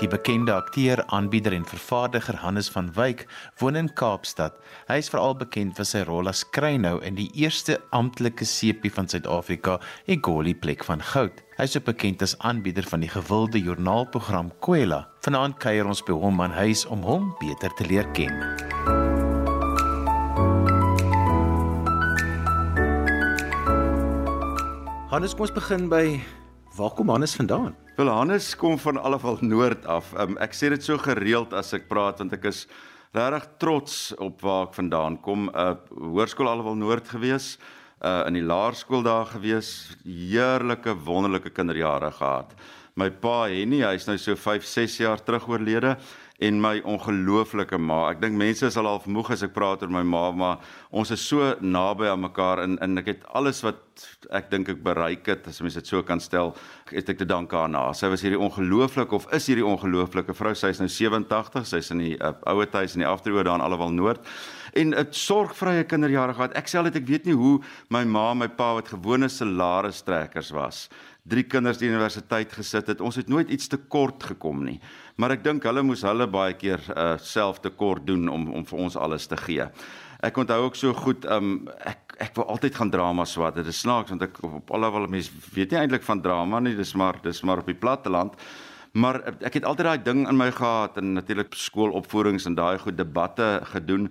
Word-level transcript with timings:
Die 0.00 0.08
bekende 0.08 0.54
akteur, 0.56 1.02
aanbieder 1.12 1.52
en 1.52 1.64
vervaardiger 1.68 2.38
Hannes 2.40 2.70
van 2.72 2.86
Wyk 2.96 3.26
woon 3.60 3.76
in 3.76 3.90
Kaapstad. 3.92 4.54
Hy 4.88 4.96
is 5.02 5.10
veral 5.12 5.34
bekend 5.36 5.76
vir 5.76 5.84
sy 5.84 6.00
rol 6.08 6.30
as 6.32 6.40
Kreinou 6.56 7.02
in 7.04 7.18
die 7.18 7.28
eerste 7.36 7.76
amptelike 7.92 8.48
sepie 8.48 8.88
van 8.96 9.10
Suid-Afrika, 9.12 9.76
Egoli 10.08 10.54
plek 10.56 10.86
van 10.88 11.04
goud. 11.04 11.44
Hy 11.58 11.68
is 11.68 11.76
ook 11.76 11.90
bekend 11.90 12.24
as 12.24 12.32
aanbieder 12.40 12.88
van 12.88 13.04
die 13.04 13.12
gewilde 13.12 13.60
joernaalprogram 13.60 14.48
Kwela. 14.64 15.02
Vanaand 15.20 15.60
kuier 15.60 15.84
ons 15.84 16.00
by 16.08 16.16
hom 16.16 16.40
aan 16.40 16.56
huis 16.56 16.86
om 16.88 17.04
hom 17.04 17.34
beter 17.44 17.76
te 17.76 17.84
leer 17.92 18.08
ken. 18.16 18.32
Hannes, 25.12 25.36
kom 25.36 25.44
ons 25.44 25.58
begin 25.60 25.90
by 25.92 26.06
waar 26.80 26.94
kom 26.96 27.10
Hannes 27.12 27.34
vandaan? 27.36 27.74
Wel 27.96 28.08
Hannes 28.08 28.54
kom 28.56 28.78
van 28.80 28.96
alleval 28.96 29.36
noord 29.44 29.84
af. 29.86 30.14
Um, 30.16 30.38
ek 30.40 30.54
sê 30.56 30.70
dit 30.72 30.84
so 30.84 30.96
gereeld 31.00 31.52
as 31.56 31.74
ek 31.76 31.88
praat 31.90 32.22
want 32.22 32.32
ek 32.32 32.46
is 32.48 32.64
regtig 33.16 33.48
trots 33.60 33.98
op 34.22 34.40
waar 34.46 34.68
ek 34.68 34.78
vandaan 34.78 35.18
kom. 35.20 35.50
uh, 35.52 35.74
Hoërskool 35.90 36.48
alleval 36.48 36.78
noord 36.80 37.10
gewees, 37.12 37.58
uh 38.00 38.22
in 38.30 38.38
die 38.38 38.46
laerskool 38.46 39.02
daar 39.04 39.28
gewees, 39.28 39.90
heerlike 40.06 40.94
wonderlike 41.04 41.52
kinderjare 41.52 42.08
gehad. 42.16 42.54
My 42.96 43.10
pa 43.10 43.44
Henny, 43.52 43.82
hy's 43.84 44.06
nou 44.08 44.16
so 44.18 44.36
5, 44.36 44.64
6 44.64 44.96
jaar 45.02 45.20
terug 45.24 45.48
oorlede 45.48 45.98
en 46.40 46.60
my 46.60 46.78
ongelooflike 46.88 47.78
ma. 47.78 48.06
Ek 48.10 48.20
dink 48.22 48.38
mense 48.40 48.64
is 48.66 48.78
al 48.80 48.88
half 48.88 49.06
moeg 49.10 49.32
as 49.34 49.44
ek 49.44 49.52
praat 49.52 49.82
oor 49.84 49.92
my 49.92 50.02
ma, 50.06 50.22
maar 50.32 50.76
ons 50.96 51.12
is 51.12 51.20
so 51.20 51.52
naby 51.60 52.08
aan 52.08 52.22
mekaar 52.24 52.62
en 52.64 52.78
en 52.80 53.00
ek 53.02 53.10
het 53.12 53.26
alles 53.36 53.60
wat 53.66 54.06
ek 54.32 54.48
dink 54.52 54.70
ek 54.72 54.80
bereik 54.84 55.28
het, 55.28 55.48
as 55.50 55.60
mens 55.60 55.76
dit 55.76 55.86
so 55.86 56.00
kan 56.06 56.20
stel, 56.20 56.54
het 56.90 57.12
ek 57.12 57.20
te 57.20 57.28
danke 57.28 57.58
aan 57.58 57.76
haar. 57.76 57.92
Sy 57.94 58.08
was 58.12 58.24
hierdie 58.24 58.40
ongelooflike 58.40 59.16
of 59.16 59.28
is 59.36 59.50
hierdie 59.50 59.66
ongelooflike 59.66 60.36
vrou. 60.36 60.54
Sy's 60.56 60.80
nou 60.80 60.88
87, 60.88 61.68
sy's 61.68 61.92
in 61.92 62.00
die 62.06 62.16
uh, 62.16 62.32
ouer 62.48 62.72
huis 62.72 62.96
in 62.96 63.04
die 63.04 63.10
afdroog 63.10 63.44
daar 63.44 63.60
in 63.60 63.66
Allewal 63.66 63.92
Noord 63.92 64.24
en 64.72 64.94
'n 64.94 65.06
sorgvrye 65.10 65.84
kinderjare 65.84 66.34
gehad. 66.34 66.56
Ek 66.56 66.66
sê 66.66 66.78
altyd 66.78 66.96
ek 66.96 67.08
weet 67.08 67.26
nie 67.26 67.34
hoe 67.34 67.60
my 67.90 68.04
ma 68.04 68.34
my 68.34 68.48
pa 68.48 68.74
wat 68.74 68.88
gewone 68.88 69.28
salarisstrekkers 69.28 70.50
was, 70.50 70.88
drie 71.26 71.44
kinders 71.44 71.78
die 71.78 71.88
universiteit 71.88 72.52
gesit 72.52 72.86
het. 72.86 73.00
Ons 73.00 73.16
het 73.16 73.28
nooit 73.28 73.50
iets 73.50 73.68
te 73.68 73.76
kort 73.76 74.22
gekom 74.22 74.64
nie. 74.64 74.80
Maar 75.16 75.30
ek 75.30 75.44
dink 75.44 75.62
hulle 75.62 75.82
moes 75.82 76.02
hulle 76.02 76.26
baie 76.26 76.54
keer 76.54 76.80
uh, 76.96 77.16
self 77.18 77.60
te 77.60 77.70
kort 77.70 78.06
doen 78.06 78.28
om 78.28 78.52
om 78.52 78.64
vir 78.64 78.78
ons 78.78 78.96
alles 78.96 79.26
te 79.26 79.36
gee. 79.36 79.66
Ek 80.20 80.36
onthou 80.36 80.64
ook 80.66 80.76
so 80.76 80.92
goed, 80.92 81.24
um, 81.24 81.68
ek 81.84 82.16
ek 82.20 82.34
wou 82.36 82.44
altyd 82.52 82.74
gaan 82.76 82.90
drama 82.92 83.24
swat. 83.24 83.54
Dit 83.56 83.66
is 83.66 83.80
snaaks 83.80 84.12
want 84.12 84.22
ek 84.22 84.42
op 84.44 84.70
alhoewel 84.76 85.08
mense 85.08 85.32
weet 85.54 85.70
nie 85.72 85.80
eintlik 85.80 86.04
van 86.04 86.20
drama 86.20 86.60
nie, 86.60 86.74
dis 86.76 86.92
maar 86.94 87.16
dis 87.22 87.40
maar 87.42 87.62
op 87.62 87.70
die 87.70 87.78
platteland. 87.78 88.36
Maar 88.92 89.20
ek 89.46 89.60
het 89.60 89.64
altyd 89.64 89.86
daai 89.86 90.02
ding 90.02 90.24
in 90.28 90.36
my 90.36 90.50
gehad 90.50 90.98
en 90.98 91.14
natuurlik 91.14 91.54
skoolopvoerings 91.54 92.48
en 92.50 92.58
daai 92.58 92.78
goed 92.82 92.98
debatte 92.98 93.60
gedoen 93.72 94.08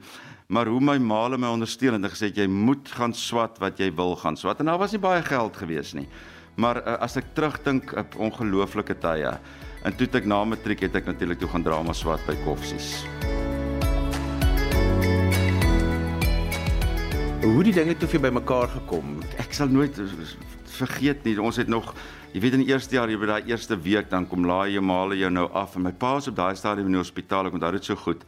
maar 0.50 0.66
hoe 0.66 0.80
my 0.82 0.98
ma 0.98 1.28
my 1.38 1.48
ondersteun 1.54 1.94
en 1.94 2.10
gesê 2.10 2.32
jy 2.34 2.48
moet 2.50 2.90
gaan 2.98 3.14
swat 3.14 3.60
wat 3.62 3.78
jy 3.78 3.92
wil 3.94 4.16
gaan 4.18 4.38
swat 4.38 4.60
en 4.60 4.66
daar 4.66 4.80
was 4.82 4.96
nie 4.96 5.02
baie 5.02 5.22
geld 5.22 5.58
gewees 5.62 5.94
nie. 5.94 6.08
Maar 6.58 6.80
uh, 6.82 6.96
as 7.06 7.18
ek 7.22 7.36
terugdink 7.38 7.94
op 7.94 8.18
ongelooflike 8.18 8.96
tye 8.98 9.36
en 9.86 9.96
toe 10.00 10.10
ek 10.10 10.26
na 10.26 10.42
matriek 10.50 10.82
het 10.88 10.98
ek 10.98 11.06
natuurlik 11.06 11.38
toe 11.38 11.52
gaan 11.54 11.68
drama 11.68 11.94
swat 11.94 12.26
by 12.26 12.34
Koffsies. 12.42 13.06
Hoe 17.46 17.64
die 17.64 17.78
dinge 17.78 17.94
toe 17.94 18.10
vir 18.10 18.26
by 18.26 18.34
mekaar 18.42 18.74
gekom. 18.74 19.20
Ek 19.38 19.54
sal 19.54 19.70
nooit 19.70 20.02
vergeet 20.80 21.30
nie. 21.30 21.38
Ons 21.38 21.62
het 21.62 21.70
nog 21.70 21.94
jy 22.34 22.42
weet 22.42 22.58
in 22.58 22.66
die 22.66 22.74
eerste 22.74 22.98
jaar, 22.98 23.10
jy 23.10 23.22
weet 23.22 23.36
daai 23.38 23.54
eerste 23.54 23.78
week 23.78 24.10
dan 24.10 24.26
kom 24.26 24.50
laai 24.50 24.74
jy 24.74 24.82
male 24.82 25.18
jou 25.22 25.30
nou 25.30 25.46
af 25.54 25.78
en 25.78 25.86
my 25.86 25.94
pa 25.94 26.18
was 26.18 26.34
op 26.34 26.42
daai 26.42 26.58
stadium 26.58 26.90
in 26.90 26.98
die 26.98 27.06
hospitaal. 27.06 27.46
Ek 27.46 27.62
onthou 27.62 27.78
dit 27.78 27.94
so 27.94 28.02
goed. 28.02 28.26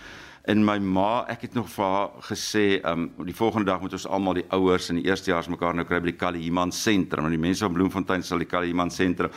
En 0.49 0.63
my 0.65 0.77
ma, 0.79 1.25
ek 1.29 1.41
het 1.41 1.53
nog 1.53 1.69
vir 1.69 1.85
haar 1.85 2.09
gesê, 2.31 2.65
um 2.87 3.09
die 3.27 3.35
volgende 3.35 3.69
dag 3.69 3.81
moet 3.81 3.93
ons 3.93 4.07
almal 4.07 4.39
die 4.39 4.47
ouers 4.49 4.89
in 4.89 5.01
die 5.01 5.05
eerstejaars 5.09 5.51
mekaar 5.53 5.75
nou 5.77 5.85
kry 5.85 5.99
by 5.99 6.11
die 6.11 6.17
Kalihiman 6.17 6.71
sentrum. 6.71 7.25
En 7.25 7.35
die 7.35 7.41
mense 7.41 7.65
van 7.65 7.73
Bloemfontein 7.73 8.23
sal 8.23 8.41
die 8.41 8.49
Kalihiman 8.49 8.89
sentrum 8.89 9.31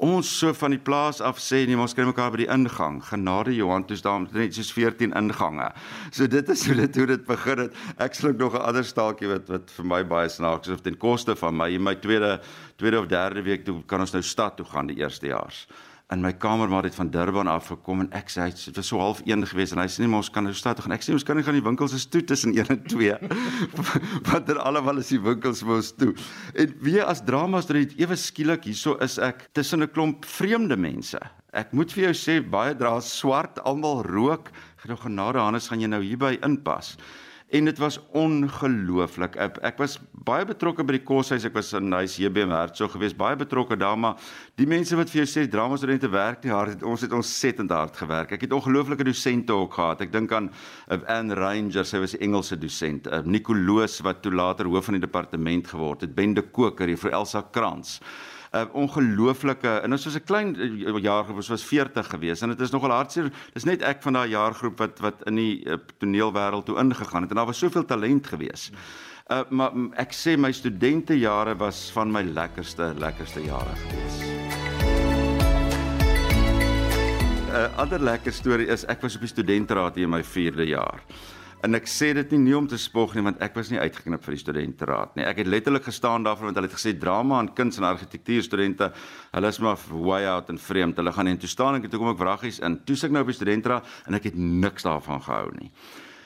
ons 0.00 0.28
so 0.32 0.54
van 0.56 0.72
die 0.72 0.80
plaas 0.80 1.20
af 1.20 1.38
sê 1.44 1.60
nee, 1.68 1.76
ons 1.76 1.92
kry 1.96 2.06
mekaar 2.08 2.32
by 2.32 2.40
die 2.42 2.48
ingang. 2.52 3.00
Genade 3.04 3.52
Johan, 3.52 3.84
toe's 3.88 4.02
daar 4.04 4.22
net 4.24 4.56
soos 4.56 4.70
14 4.72 5.12
ingange. 5.18 5.68
So 6.08 6.28
dit 6.30 6.48
is 6.54 6.64
hoe 6.68 6.76
dit 6.78 6.96
hoe 6.96 7.06
dit 7.10 7.26
begin 7.26 7.66
het. 7.66 7.76
Ek 8.00 8.16
sluk 8.16 8.38
nog 8.40 8.56
'n 8.56 8.64
ander 8.64 8.84
staaltjie 8.84 9.28
wat 9.28 9.48
wat 9.48 9.70
vir 9.70 9.84
my 9.84 10.02
baie 10.02 10.28
snaaks 10.28 10.68
is 10.68 10.74
of 10.74 10.80
ten 10.80 10.96
koste 10.96 11.36
van 11.36 11.56
my 11.56 11.68
in 11.68 11.82
my 11.82 11.94
tweede 11.94 12.40
tweede 12.76 12.98
of 12.98 13.06
derde 13.06 13.42
week 13.42 13.64
toe 13.64 13.82
kan 13.86 14.00
ons 14.00 14.12
nou 14.12 14.22
stad 14.22 14.56
toe 14.56 14.66
gaan 14.66 14.86
die 14.86 14.96
eerstejaars 14.96 15.66
in 16.10 16.22
my 16.22 16.32
kamer 16.32 16.68
maar 16.68 16.82
het 16.82 16.94
van 16.94 17.10
Durban 17.10 17.46
af 17.46 17.68
gekom 17.70 18.00
en 18.02 18.08
ek 18.16 18.30
sê 18.32 18.48
dit 18.50 18.76
was 18.76 18.88
so 18.90 18.98
half 18.98 19.20
1 19.26 19.46
gewees 19.46 19.70
en 19.74 19.78
hy 19.82 19.86
sê 19.86 20.02
nee 20.02 20.16
ons 20.16 20.30
kan 20.32 20.44
nou 20.46 20.54
stad 20.56 20.78
toe 20.78 20.84
gaan. 20.86 20.96
Ek 20.96 21.06
sê 21.06 21.14
ons 21.14 21.26
kan 21.26 21.38
nie 21.38 21.44
gaan 21.46 21.58
die 21.58 21.64
winkels 21.64 21.94
is 21.94 22.08
toe 22.10 22.22
tussen 22.26 22.56
1 22.56 22.72
en 22.74 22.82
2. 22.90 23.14
Want 24.30 24.50
er 24.50 24.58
alhoewel 24.58 25.02
is 25.02 25.12
die 25.14 25.20
winkels 25.22 25.62
mos 25.66 25.92
toe. 25.94 26.10
En 26.58 26.74
weer 26.82 27.06
as 27.06 27.22
drama 27.26 27.62
student 27.62 27.94
ewe 28.00 28.18
skielik 28.18 28.66
hierso 28.66 28.96
is 29.04 29.18
ek 29.22 29.48
tussen 29.54 29.82
'n 29.86 29.92
klomp 29.94 30.26
vreemde 30.26 30.76
mense. 30.76 31.20
Ek 31.52 31.72
moet 31.72 31.92
vir 31.92 32.10
jou 32.10 32.14
sê 32.14 32.40
baie 32.42 32.74
dra 32.74 33.00
swart, 33.00 33.58
almal 33.64 34.02
rook. 34.02 34.50
Genade 34.82 35.38
Hannes 35.38 35.68
gaan 35.68 35.80
jy 35.80 35.88
nou 35.88 36.02
hierby 36.02 36.38
inpas 36.42 36.96
en 37.50 37.66
dit 37.66 37.78
was 37.82 37.98
ongelooflik. 38.14 39.34
Ek, 39.42 39.56
ek 39.66 39.80
was 39.82 39.96
baie 40.26 40.46
betrokke 40.46 40.84
by 40.86 40.94
die 40.94 41.02
koshuis. 41.06 41.44
Ek 41.48 41.56
was 41.56 41.72
in 41.74 41.90
huis 41.96 42.14
HBM 42.20 42.52
Hertzog 42.54 42.94
geweest, 42.94 43.18
baie 43.18 43.38
betrokke 43.38 43.78
daar, 43.80 43.98
maar 43.98 44.20
die 44.60 44.68
mense 44.70 44.94
wat 44.98 45.10
vir 45.10 45.24
jou 45.24 45.28
sê 45.32 45.46
drama 45.50 45.78
studente 45.80 46.10
werk 46.12 46.44
nie 46.46 46.54
hard, 46.54 46.84
ons 46.86 47.02
het 47.02 47.14
ontsettend 47.16 47.74
hard 47.74 47.98
gewerk. 47.98 48.36
Ek 48.36 48.46
het 48.46 48.54
ongelooflike 48.54 49.06
dosente 49.08 49.56
ook 49.56 49.74
gehad. 49.80 50.04
Ek 50.06 50.14
dink 50.14 50.34
aan 50.36 50.50
uh, 50.52 51.00
Anne 51.10 51.38
Ranger, 51.38 51.86
sy 51.86 52.02
was 52.02 52.14
'n 52.14 52.22
Engelse 52.28 52.58
dosent. 52.60 53.10
Uh, 53.10 53.24
Nicoloos 53.26 53.98
wat 54.06 54.22
toe 54.22 54.32
later 54.32 54.70
hoof 54.70 54.86
van 54.86 55.00
die 55.00 55.06
departement 55.06 55.66
geword 55.66 56.06
het. 56.06 56.14
Ben 56.14 56.34
de 56.34 56.42
Koker, 56.42 56.88
juffrou 56.88 57.12
Elsa 57.12 57.42
Krans. 57.50 57.98
Uh, 58.50 58.64
ongelooflike 58.72 59.68
en 59.84 59.92
ons 59.92 60.04
was 60.04 60.14
'n 60.14 60.24
klein 60.24 60.54
uh, 60.56 60.98
jaargroep, 61.02 61.36
ons 61.36 61.48
was 61.48 61.64
40 61.64 62.06
gewees 62.06 62.42
en 62.42 62.48
dit 62.48 62.60
is 62.60 62.70
nogal 62.70 62.90
hartseer. 62.90 63.30
Dis 63.52 63.64
net 63.64 63.82
ek 63.82 64.02
van 64.02 64.12
daai 64.12 64.28
jaargroep 64.28 64.78
wat 64.78 64.98
wat 64.98 65.22
in 65.26 65.34
die 65.34 65.64
uh, 65.66 65.78
toneelwêreld 65.98 66.66
toe 66.66 66.78
ingegaan 66.78 67.22
het 67.22 67.30
en 67.30 67.36
daar 67.36 67.46
was 67.46 67.58
soveel 67.58 67.84
talent 67.84 68.26
gewees. 68.26 68.70
Uh, 69.30 69.42
maar 69.48 69.72
ek 69.94 70.12
sê 70.12 70.36
my 70.36 70.52
studentejare 70.52 71.56
was 71.56 71.90
van 71.94 72.10
my 72.10 72.22
lekkerste 72.22 72.94
lekkerste 72.98 73.44
jare 73.44 73.74
gewees. 73.76 74.16
'n 77.50 77.54
uh, 77.54 77.78
Ander 77.78 78.02
lekker 78.02 78.32
storie 78.32 78.66
is 78.66 78.84
ek 78.86 79.02
was 79.02 79.14
op 79.14 79.20
die 79.20 79.28
studentraad 79.28 79.94
hier 79.94 80.04
in 80.04 80.10
my 80.10 80.22
4de 80.22 80.66
jaar. 80.66 81.02
En 81.60 81.76
ek 81.76 81.88
sê 81.92 82.14
dit 82.16 82.30
nie 82.32 82.38
nie 82.46 82.54
om 82.56 82.66
te 82.68 82.78
spog 82.80 83.12
nie 83.14 83.22
want 83.26 83.40
ek 83.44 83.56
was 83.58 83.68
nie 83.68 83.80
uitgeknip 83.80 84.22
vir 84.24 84.32
die 84.32 84.40
studenteraad 84.40 85.16
nie. 85.18 85.26
Ek 85.28 85.42
het 85.42 85.48
letterlik 85.50 85.84
gestaan 85.84 86.24
daarvoor 86.24 86.48
want 86.48 86.56
hulle 86.56 86.70
het 86.70 86.76
gesê 86.78 86.94
drama 86.96 87.40
en 87.42 87.50
kuns 87.56 87.76
en 87.76 87.84
argitektuur 87.84 88.46
studente, 88.46 88.88
hulle 89.34 89.48
is 89.52 89.58
maar 89.60 89.80
way 89.92 90.24
out 90.30 90.48
en 90.48 90.60
vreemd. 90.60 90.96
Hulle 90.96 91.12
gaan 91.12 91.28
in 91.28 91.40
toe 91.40 91.50
staan 91.50 91.76
en 91.76 91.84
toe 91.84 92.00
kom 92.00 92.14
ek 92.14 92.22
vraggies 92.22 92.62
in. 92.64 92.78
Toe 92.88 92.96
sit 92.96 93.10
ek 93.10 93.16
nou 93.16 93.24
op 93.26 93.32
die 93.32 93.36
studenteraad 93.36 93.90
en 94.08 94.16
ek 94.16 94.30
het 94.30 94.38
niks 94.40 94.88
daarvan 94.88 95.20
gehou 95.26 95.50
nie. 95.58 95.68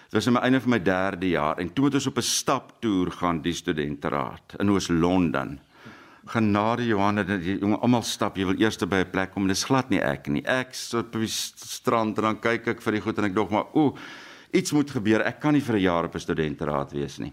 Dit 0.05 0.21
was 0.21 0.29
aan 0.31 0.37
my 0.37 0.43
einde 0.47 0.61
van 0.63 0.71
my 0.77 0.79
3de 0.87 1.31
jaar 1.33 1.59
en 1.59 1.73
toe 1.75 1.89
moet 1.89 1.97
ons 1.99 2.07
op 2.07 2.19
'n 2.19 2.29
staptoer 2.31 3.11
gaan 3.11 3.41
die 3.43 3.55
studenteraad 3.59 4.61
in 4.61 4.71
Oos-London. 4.71 5.59
Genade 6.27 6.87
Johan, 6.87 7.27
die 7.27 7.59
jonge 7.59 7.77
almal 7.83 8.03
stap, 8.03 8.37
jy 8.37 8.47
wil 8.47 8.61
eers 8.61 8.79
by 8.79 9.03
'n 9.03 9.11
plek 9.11 9.33
kom. 9.33 9.49
Dis 9.49 9.65
glad 9.65 9.91
nie 9.91 10.01
ek 10.01 10.29
nie. 10.29 10.47
Ek 10.47 10.75
sit 10.75 11.01
op 11.01 11.13
die 11.13 11.27
strand 11.27 12.19
en 12.19 12.25
dan 12.25 12.41
kyk 12.41 12.69
ek 12.69 12.83
vir 12.83 12.93
die 12.93 13.01
goed 13.01 13.19
en 13.19 13.25
ek 13.25 13.35
dog 13.35 13.51
maar, 13.51 13.67
ooh 13.75 13.99
iets 14.55 14.73
moet 14.73 14.91
gebeur. 14.91 15.25
Ek 15.27 15.41
kan 15.41 15.53
nie 15.53 15.63
vir 15.63 15.77
'n 15.77 15.81
jaar 15.81 16.05
op 16.05 16.15
'n 16.15 16.21
studenteraad 16.21 16.93
wees 16.93 17.19
nie. 17.19 17.33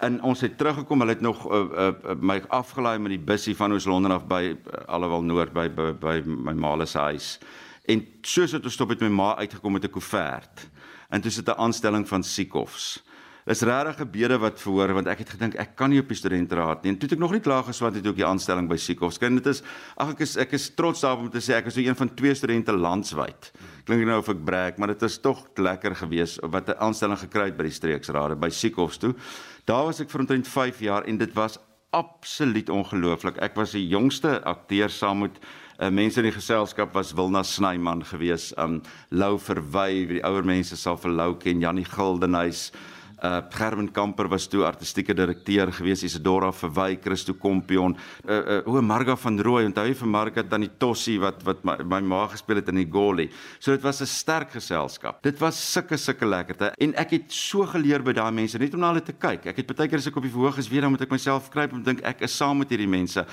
En 0.00 0.22
ons 0.22 0.40
het 0.40 0.56
teruggekom, 0.56 1.00
hulle 1.00 1.12
het 1.12 1.20
nog 1.20 1.44
uh, 1.44 1.58
uh, 1.58 2.14
my 2.20 2.42
afgelaai 2.48 2.98
met 2.98 3.10
die 3.10 3.24
bussie 3.24 3.56
van 3.56 3.72
Oos-London 3.72 4.12
af 4.12 4.26
by 4.26 4.56
uh, 4.56 4.84
Allewal 4.86 5.22
Noord 5.22 5.52
by, 5.52 5.68
by 5.68 5.92
by 5.92 6.22
my 6.24 6.52
ma 6.52 6.84
se 6.84 6.98
huis. 6.98 7.38
En 7.84 8.06
soos 8.22 8.50
dit 8.50 8.64
ons 8.64 8.72
stop 8.72 8.88
het 8.88 9.00
my 9.00 9.08
ma 9.08 9.36
uitgekom 9.36 9.72
met 9.72 9.84
'n 9.84 9.90
koevert. 9.90 10.68
En 11.10 11.20
dis 11.20 11.42
'n 11.42 11.50
aanstelling 11.50 12.08
van 12.08 12.22
Siekhofs. 12.22 13.02
Dis 13.46 13.62
regtig 13.62 13.96
gebede 14.02 14.38
wat 14.38 14.60
verhoor 14.60 14.94
want 14.94 15.08
ek 15.08 15.24
het 15.24 15.34
gedink 15.36 15.56
ek 15.60 15.76
kan 15.76 15.90
nie 15.90 16.00
op 16.00 16.08
die 16.08 16.18
studenteraad 16.18 16.82
nie. 16.84 16.92
En 16.92 16.98
toe 16.98 17.08
het 17.08 17.16
ek 17.16 17.22
nog 17.22 17.32
nie 17.32 17.40
klaar 17.44 17.64
geswat 17.64 17.94
het 17.94 18.06
ook 18.06 18.16
die 18.16 18.26
aanstelling 18.26 18.68
by 18.68 18.76
Siekhofs. 18.76 19.18
Ken 19.18 19.38
dit 19.38 19.46
is 19.46 19.62
ag 19.96 20.14
ek 20.14 20.20
is 20.26 20.36
ek 20.36 20.52
is 20.58 20.70
trots 20.74 21.00
daarop 21.00 21.26
om 21.26 21.30
te 21.30 21.40
sê 21.40 21.56
ek 21.56 21.70
is 21.72 21.74
so 21.74 21.80
een 21.80 21.96
van 21.96 22.14
twee 22.14 22.34
studente 22.34 22.72
landwyd 22.72 23.52
klink 23.90 24.06
nou 24.06 24.20
of 24.22 24.28
ek 24.30 24.44
brek, 24.46 24.78
maar 24.78 24.92
dit 24.92 25.02
is 25.02 25.18
tog 25.18 25.40
lekker 25.58 25.96
gewees 25.98 26.38
wat 26.42 26.68
'n 26.68 26.78
aanstelling 26.78 27.18
gekry 27.18 27.50
het 27.50 27.56
by 27.56 27.64
die 27.64 27.78
streeksrade 27.78 28.36
by 28.36 28.50
Siekhofs 28.50 28.98
toe. 28.98 29.14
Daar 29.66 29.86
was 29.86 30.00
ek 30.00 30.10
vir 30.10 30.20
omtrent 30.20 30.46
5 30.48 30.80
jaar 30.80 31.04
en 31.04 31.18
dit 31.18 31.32
was 31.34 31.58
absoluut 31.90 32.68
ongelooflik. 32.68 33.40
Ek 33.42 33.56
was 33.56 33.72
die 33.72 33.88
jongste 33.88 34.42
akteur 34.44 34.90
saam 34.90 35.18
met 35.18 35.38
uh, 35.80 35.88
mense 35.90 36.20
in 36.20 36.28
die 36.28 36.36
geselskap 36.36 36.94
was 36.94 37.12
Wilna 37.12 37.42
Snyman 37.42 38.04
gewees, 38.04 38.52
um 38.58 38.82
Lou 39.10 39.38
Verwy, 39.38 40.06
die 40.06 40.22
ouer 40.22 40.44
mense 40.44 40.76
sal 40.76 40.96
vir 40.96 41.10
Lou 41.10 41.34
ken, 41.34 41.60
Jannie 41.60 41.84
Gildenhuys, 41.88 42.70
Uh 43.22 43.42
Gerben 43.50 43.90
Kamper 43.92 44.28
was 44.28 44.46
toe 44.48 44.64
artistieke 44.64 45.14
direkteur 45.14 45.72
gewees, 45.72 46.02
Isidora 46.02 46.52
Verwy, 46.52 46.98
Christo 47.02 47.34
Kompion, 47.34 47.96
uh 48.24 48.60
uh 48.64 48.68
o 48.68 48.80
Marga 48.82 49.16
van 49.16 49.38
Rooi, 49.40 49.64
onthou 49.68 49.84
jy 49.86 49.94
vir 49.94 50.08
Marga 50.08 50.42
dan 50.42 50.64
die 50.64 50.70
Tossie 50.78 51.18
wat 51.20 51.42
wat 51.44 51.64
my, 51.64 51.76
my 51.84 52.00
ma 52.00 52.26
gespeel 52.32 52.62
het 52.62 52.68
in 52.72 52.80
die 52.80 52.88
Goli. 52.88 53.28
So 53.58 53.72
dit 53.72 53.82
was 53.82 54.00
'n 54.00 54.06
sterk 54.06 54.50
geselskap. 54.52 55.22
Dit 55.22 55.38
was 55.38 55.56
sulke 55.72 55.96
sulke 55.96 56.26
lekkerte 56.26 56.72
en 56.78 56.94
ek 56.94 57.10
het 57.10 57.32
so 57.32 57.66
geleer 57.66 58.02
by 58.02 58.12
daai 58.12 58.32
mense 58.32 58.58
net 58.58 58.74
om 58.74 58.80
na 58.80 58.92
hulle 58.92 59.04
te 59.04 59.12
kyk. 59.12 59.46
Ek 59.46 59.56
het 59.56 59.76
baie 59.76 59.88
keer 59.88 59.98
as 59.98 60.06
ek 60.06 60.16
op 60.16 60.22
die 60.22 60.32
verhoog 60.32 60.58
is 60.58 60.68
weer 60.68 60.80
dan 60.80 60.90
moet 60.90 61.02
ek 61.02 61.10
myself 61.10 61.50
kruip 61.50 61.72
en 61.72 61.82
dink 61.82 62.00
ek 62.02 62.22
is 62.22 62.36
saam 62.36 62.58
met 62.58 62.70
hierdie 62.70 62.88
mense. 62.88 63.26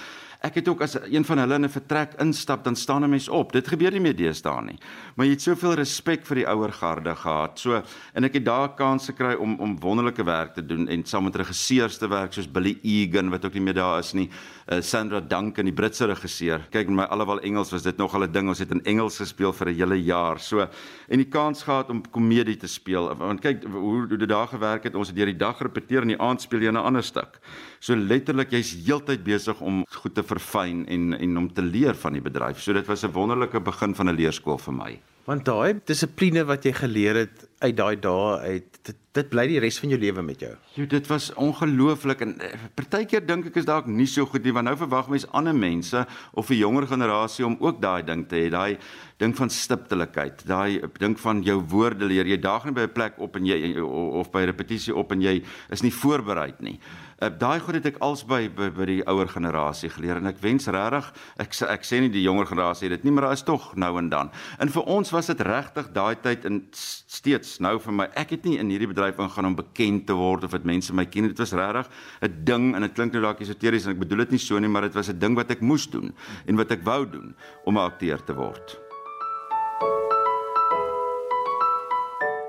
Ek 0.45 0.59
het 0.59 0.67
ook 0.69 0.83
as 0.85 0.93
een 1.09 1.25
van 1.25 1.39
hulle 1.41 1.55
in 1.57 1.65
'n 1.65 1.69
vertrek 1.69 2.13
instap, 2.21 2.63
dan 2.63 2.75
staan 2.75 3.03
'n 3.03 3.09
mens 3.09 3.29
op. 3.29 3.51
Dit 3.51 3.67
gebeur 3.67 3.91
nie 3.91 3.99
meer 3.99 4.15
deesdae 4.15 4.61
nie. 4.61 4.79
Maar 5.15 5.25
jy 5.25 5.31
het 5.31 5.41
soveel 5.41 5.73
respek 5.73 6.25
vir 6.25 6.35
die 6.35 6.47
ouer 6.47 6.71
garde 6.71 7.15
gehad. 7.15 7.59
So 7.59 7.83
en 8.13 8.23
ek 8.23 8.33
het 8.33 8.45
daar 8.45 8.75
kans 8.75 9.05
gekry 9.05 9.33
om 9.33 9.59
om 9.59 9.79
wonderlike 9.79 10.23
werk 10.23 10.53
te 10.53 10.65
doen 10.65 10.87
en 10.87 11.05
saam 11.05 11.23
met 11.23 11.35
regisseurs 11.35 11.97
te 11.97 12.07
werk 12.07 12.33
soos 12.33 12.51
Billy 12.51 12.77
Egan 12.83 13.29
wat 13.29 13.45
ook 13.45 13.53
nie 13.53 13.61
meer 13.61 13.73
daar 13.73 13.99
is 13.99 14.13
nie. 14.13 14.29
Uh, 14.71 14.81
Sandra 14.81 15.19
Duncan, 15.19 15.65
die 15.65 15.73
Britse 15.73 16.05
regisseur. 16.05 16.67
Kyk, 16.69 16.89
my 16.89 17.03
alhoewel 17.03 17.39
Engels 17.39 17.71
was 17.71 17.81
dit 17.81 17.97
nog 17.97 18.13
al 18.13 18.23
'n 18.23 18.31
ding. 18.31 18.47
Ons 18.47 18.59
het 18.59 18.71
in 18.71 18.83
Engels 18.83 19.17
gespeel 19.17 19.53
vir 19.53 19.67
'n 19.69 19.75
hele 19.75 20.03
jaar. 20.03 20.39
So 20.39 20.67
en 21.07 21.17
die 21.17 21.29
kans 21.29 21.63
gehad 21.63 21.89
om 21.89 22.09
komedie 22.11 22.57
te 22.57 22.67
speel. 22.67 23.15
Want 23.15 23.41
kyk 23.41 23.63
hoe 23.63 24.07
hoe 24.07 24.17
dit 24.17 24.29
daar 24.29 24.47
gewerk 24.47 24.83
het. 24.83 24.95
Ons 24.95 25.07
het 25.07 25.15
deur 25.15 25.25
die 25.25 25.37
dag 25.37 25.59
repeteer 25.59 26.01
en 26.01 26.07
die 26.07 26.21
aand 26.21 26.41
speel 26.41 26.59
jy 26.59 26.69
'n 26.69 26.75
ander 26.75 27.03
stuk. 27.03 27.39
So 27.79 27.95
letterlik 27.95 28.51
jy's 28.51 28.73
heeltyd 28.85 29.23
besig 29.23 29.61
om 29.61 29.83
goed 30.01 30.15
te 30.15 30.23
verfyn 30.23 30.85
en 30.87 31.13
en 31.13 31.37
om 31.37 31.53
te 31.53 31.61
leer 31.61 31.95
van 31.95 32.13
die 32.13 32.21
bedryf. 32.21 32.61
So 32.61 32.73
dit 32.73 32.87
was 32.87 33.03
'n 33.03 33.11
wonderlike 33.11 33.59
begin 33.59 33.95
van 33.95 34.09
'n 34.09 34.15
leerskool 34.15 34.57
vir 34.57 34.73
my. 34.73 34.99
Want 35.27 35.43
daai 35.45 35.81
dissipline 35.83 36.45
wat 36.47 36.63
jy 36.63 36.71
geleer 36.71 37.15
het 37.15 37.41
uit 37.59 37.75
daai 37.75 37.97
dae 37.99 38.37
uit 38.39 38.77
dit, 38.87 38.95
dit 39.17 39.29
bly 39.29 39.43
die 39.49 39.59
res 39.59 39.79
van 39.81 39.89
jou 39.89 39.99
lewe 39.99 40.21
met 40.23 40.39
jou. 40.39 40.53
Jo, 40.77 40.85
dit 40.85 41.09
was 41.09 41.33
ongelooflik 41.33 42.21
en 42.23 42.39
eh, 42.39 42.53
partykeer 42.77 43.25
dink 43.27 43.49
ek 43.49 43.57
is 43.59 43.67
dalk 43.67 43.89
nie 43.91 44.07
so 44.07 44.25
goed 44.29 44.45
nie 44.45 44.53
want 44.55 44.69
nou 44.69 44.75
verwag 44.79 45.09
mense 45.11 45.27
ander 45.35 45.57
mense 45.57 46.05
of 46.33 46.49
'n 46.49 46.61
jonger 46.61 46.87
generasie 46.87 47.45
om 47.45 47.57
ook 47.59 47.81
daai 47.81 48.03
ding 48.03 48.23
te 48.27 48.35
hê, 48.35 48.49
daai 48.49 48.77
ding 49.17 49.35
van 49.35 49.49
stiptelikheid, 49.49 50.45
daai 50.47 50.79
ding 50.99 51.19
van 51.19 51.43
jou 51.43 51.59
woorde 51.59 52.05
leer. 52.05 52.25
Jy 52.25 52.39
daag 52.39 52.65
net 52.65 52.75
by 52.75 52.81
'n 52.87 52.93
plek 52.93 53.19
op 53.19 53.35
en 53.35 53.45
jy 53.45 53.79
of 53.81 54.31
by 54.31 54.45
repetisie 54.45 54.95
op 54.95 55.11
en 55.11 55.21
jy 55.21 55.43
is 55.71 55.81
nie 55.81 55.91
voorberei 55.91 56.53
nie. 56.59 56.79
Uh, 57.17 57.31
daai 57.33 57.57
goed 57.59 57.79
het 57.79 57.85
ek 57.89 57.95
als 58.05 58.21
by, 58.29 58.43
by 58.53 58.67
by 58.69 58.85
die 58.85 58.99
ouer 59.09 59.25
generasie 59.31 59.89
geleer 59.89 60.19
en 60.19 60.29
ek 60.29 60.37
wens 60.43 60.67
regtig 60.69 61.07
ek 61.41 61.55
ek 61.65 61.87
sê 61.89 61.97
nie 62.03 62.11
die 62.13 62.21
jonger 62.21 62.45
generasie 62.45 62.85
het 62.85 62.99
dit 62.99 63.07
nie 63.07 63.13
maar 63.15 63.25
daar 63.25 63.37
is 63.39 63.41
tog 63.47 63.71
nou 63.73 63.89
en 63.97 64.11
dan. 64.13 64.29
En 64.61 64.69
vir 64.69 64.85
ons 64.85 65.13
was 65.15 65.31
dit 65.33 65.41
regtig 65.41 65.89
daai 65.97 66.13
tyd 66.21 66.45
en 66.45 66.61
steeds 66.77 67.57
nou 67.65 67.79
vir 67.81 67.97
my 68.03 68.09
ek 68.13 68.35
het 68.37 68.45
nie 68.45 68.59
in 68.61 68.69
hierdie 68.69 68.91
bedryf 68.93 69.17
ingaan 69.17 69.49
om 69.49 69.57
bekend 69.57 70.05
te 70.05 70.13
word 70.13 70.45
of 70.45 70.53
dat 70.53 70.69
mense 70.69 70.93
my 70.93 71.07
ken 71.09 71.31
dit 71.31 71.41
was 71.41 71.57
regtig 71.57 71.89
'n 72.21 72.43
ding 72.45 72.75
en 72.75 72.85
dit 72.85 72.93
klink 72.93 73.13
nou 73.13 73.25
dalk 73.25 73.41
esoteries 73.41 73.89
en 73.89 73.97
ek 73.97 74.03
bedoel 74.05 74.27
dit 74.29 74.37
nie 74.37 74.43
so 74.45 74.59
nie 74.59 74.69
maar 74.69 74.85
dit 74.85 74.93
was 74.93 75.09
'n 75.09 75.17
ding 75.17 75.33
wat 75.33 75.49
ek 75.49 75.61
moes 75.61 75.89
doen 75.89 76.13
en 76.45 76.55
wat 76.55 76.71
ek 76.71 76.85
wou 76.85 77.01
doen 77.09 77.33
om 77.65 77.77
'n 77.77 77.89
akteur 77.89 78.21
te 78.21 78.33
word. 78.33 78.86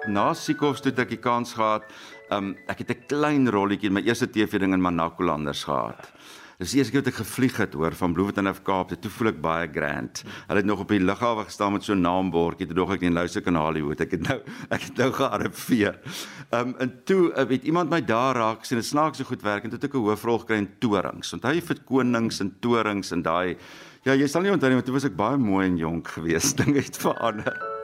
Na 0.08 0.32
Siekhof 0.34 0.80
het 0.84 0.98
ek 0.98 1.10
die 1.16 1.20
kans 1.20 1.52
gehad 1.52 1.84
Um 2.32 2.56
ek 2.68 2.82
het 2.84 2.90
'n 2.90 3.06
klein 3.08 3.48
rolletjie 3.48 3.88
in 3.88 3.94
my 3.94 4.02
eerste 4.02 4.28
TV 4.28 4.58
ding 4.60 4.72
in 4.74 4.80
Manakolanders 4.80 5.64
gehad. 5.64 6.12
Dis 6.58 6.72
die 6.72 6.78
eerste 6.78 6.92
keer 6.92 7.00
wat 7.00 7.12
ek 7.12 7.24
gevlieg 7.24 7.56
het 7.56 7.72
hoor 7.72 7.92
van 7.92 8.12
Bloemfontein 8.12 8.46
af 8.46 8.62
Kaap. 8.62 8.88
Dit 8.88 9.06
voel 9.06 9.28
ek 9.28 9.40
baie 9.40 9.68
grand. 9.72 10.24
Hulle 10.48 10.58
het 10.58 10.66
nog 10.66 10.80
op 10.80 10.88
die 10.88 11.00
lughawe 11.00 11.44
gestaan 11.44 11.72
met 11.72 11.84
so 11.84 11.94
'n 11.94 12.00
naambordjie. 12.00 12.66
Toe 12.66 12.74
dog 12.74 12.92
ek 12.92 13.02
in 13.02 13.12
luister 13.12 13.40
kan 13.40 13.54
Hollywood. 13.54 14.00
Ek 14.00 14.10
het 14.10 14.28
nou 14.28 14.40
ek 14.74 14.82
het 14.82 14.96
nou 14.96 15.12
gearriveer. 15.12 15.98
Um 16.50 16.74
en 16.78 17.04
toe 17.04 17.32
uh, 17.32 17.48
het 17.48 17.64
iemand 17.64 17.90
my 17.90 18.04
daar 18.04 18.34
raak 18.34 18.64
sien. 18.64 18.78
Dit 18.78 18.86
snaaks 18.86 19.18
so 19.18 19.24
goed 19.24 19.42
werk 19.42 19.64
en 19.64 19.70
toe 19.70 19.78
het 19.78 19.88
ek 19.88 19.94
'n 19.94 20.04
hoofrol 20.04 20.38
gekry 20.38 20.56
in 20.56 20.68
Torings. 20.78 21.32
Onthou 21.32 21.54
jy 21.54 21.62
vir 21.62 21.76
konings 21.84 22.40
en 22.40 22.56
Torings 22.60 23.12
en 23.12 23.22
daai 23.22 23.56
Ja, 24.04 24.14
jy 24.14 24.26
sal 24.26 24.42
nie 24.42 24.52
onthou 24.52 24.68
nie, 24.68 24.76
want 24.76 24.86
toe 24.86 24.94
was 24.94 25.04
ek 25.04 25.16
baie 25.16 25.36
mooi 25.36 25.66
en 25.66 25.76
jonk 25.76 26.08
geweest. 26.08 26.56
Dinge 26.64 26.80
het 26.80 26.96
verander. 26.96 27.77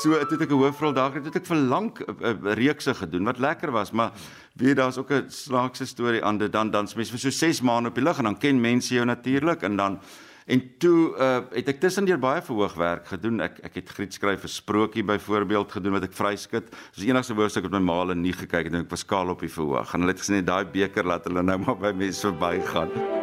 So 0.00 0.16
het 0.16 0.32
ek 0.32 0.48
'n 0.48 0.56
hoofrol 0.56 0.94
daar 0.94 1.10
gekry. 1.12 1.24
Dit 1.24 1.34
het 1.34 1.42
ek 1.42 1.48
vir 1.48 1.56
lank 1.56 2.00
'n 2.00 2.16
uh, 2.24 2.30
uh, 2.30 2.54
reekse 2.54 2.94
gedoen 2.94 3.24
wat 3.24 3.38
lekker 3.38 3.70
was, 3.70 3.90
maar 3.90 4.12
weet 4.56 4.76
daar's 4.76 4.96
ook 4.96 5.10
'n 5.10 5.28
snaakse 5.28 5.84
storie 5.84 6.24
aan 6.24 6.38
dit 6.38 6.52
dan 6.52 6.70
dan 6.70 6.88
mense 6.96 7.10
vir 7.12 7.18
so 7.18 7.30
6 7.30 7.60
maande 7.60 7.88
op 7.88 7.94
die 7.94 8.04
lug 8.04 8.18
en 8.18 8.24
dan 8.24 8.38
ken 8.38 8.60
mense 8.60 8.94
jou 8.94 9.04
natuurlik 9.04 9.62
en 9.62 9.76
dan 9.76 10.00
en 10.46 10.78
toe 10.78 11.16
uh, 11.18 11.40
het 11.52 11.68
ek 11.68 11.80
tussendeur 11.80 12.18
baie 12.18 12.42
verhoogwerk 12.42 13.06
gedoen. 13.06 13.40
Ek 13.40 13.58
ek 13.62 13.74
het 13.74 13.88
griet 13.88 14.14
skryf 14.14 14.40
vir 14.40 14.48
sprokie 14.48 15.04
byvoorbeeld 15.04 15.72
gedoen 15.72 15.92
wat 15.92 16.04
ek 16.04 16.12
vryskit. 16.12 16.70
Dis 16.94 17.04
die 17.04 17.10
enigste 17.12 17.34
woordstuk 17.34 17.62
wat 17.62 17.72
my 17.72 17.84
maale 17.92 18.14
nie 18.14 18.32
gekyk 18.32 18.64
het 18.64 18.72
en 18.72 18.80
ek 18.80 18.90
was 18.90 19.00
skaal 19.00 19.28
op 19.28 19.40
die 19.40 19.52
verhoog. 19.52 19.94
En 19.94 20.00
hulle 20.00 20.12
het 20.12 20.20
gesê 20.22 20.42
daai 20.42 20.64
beker 20.64 21.04
laat 21.04 21.24
hulle 21.24 21.42
nou 21.42 21.58
maar 21.58 21.76
by 21.76 21.92
mense 21.92 22.26
verbygaan. 22.26 23.19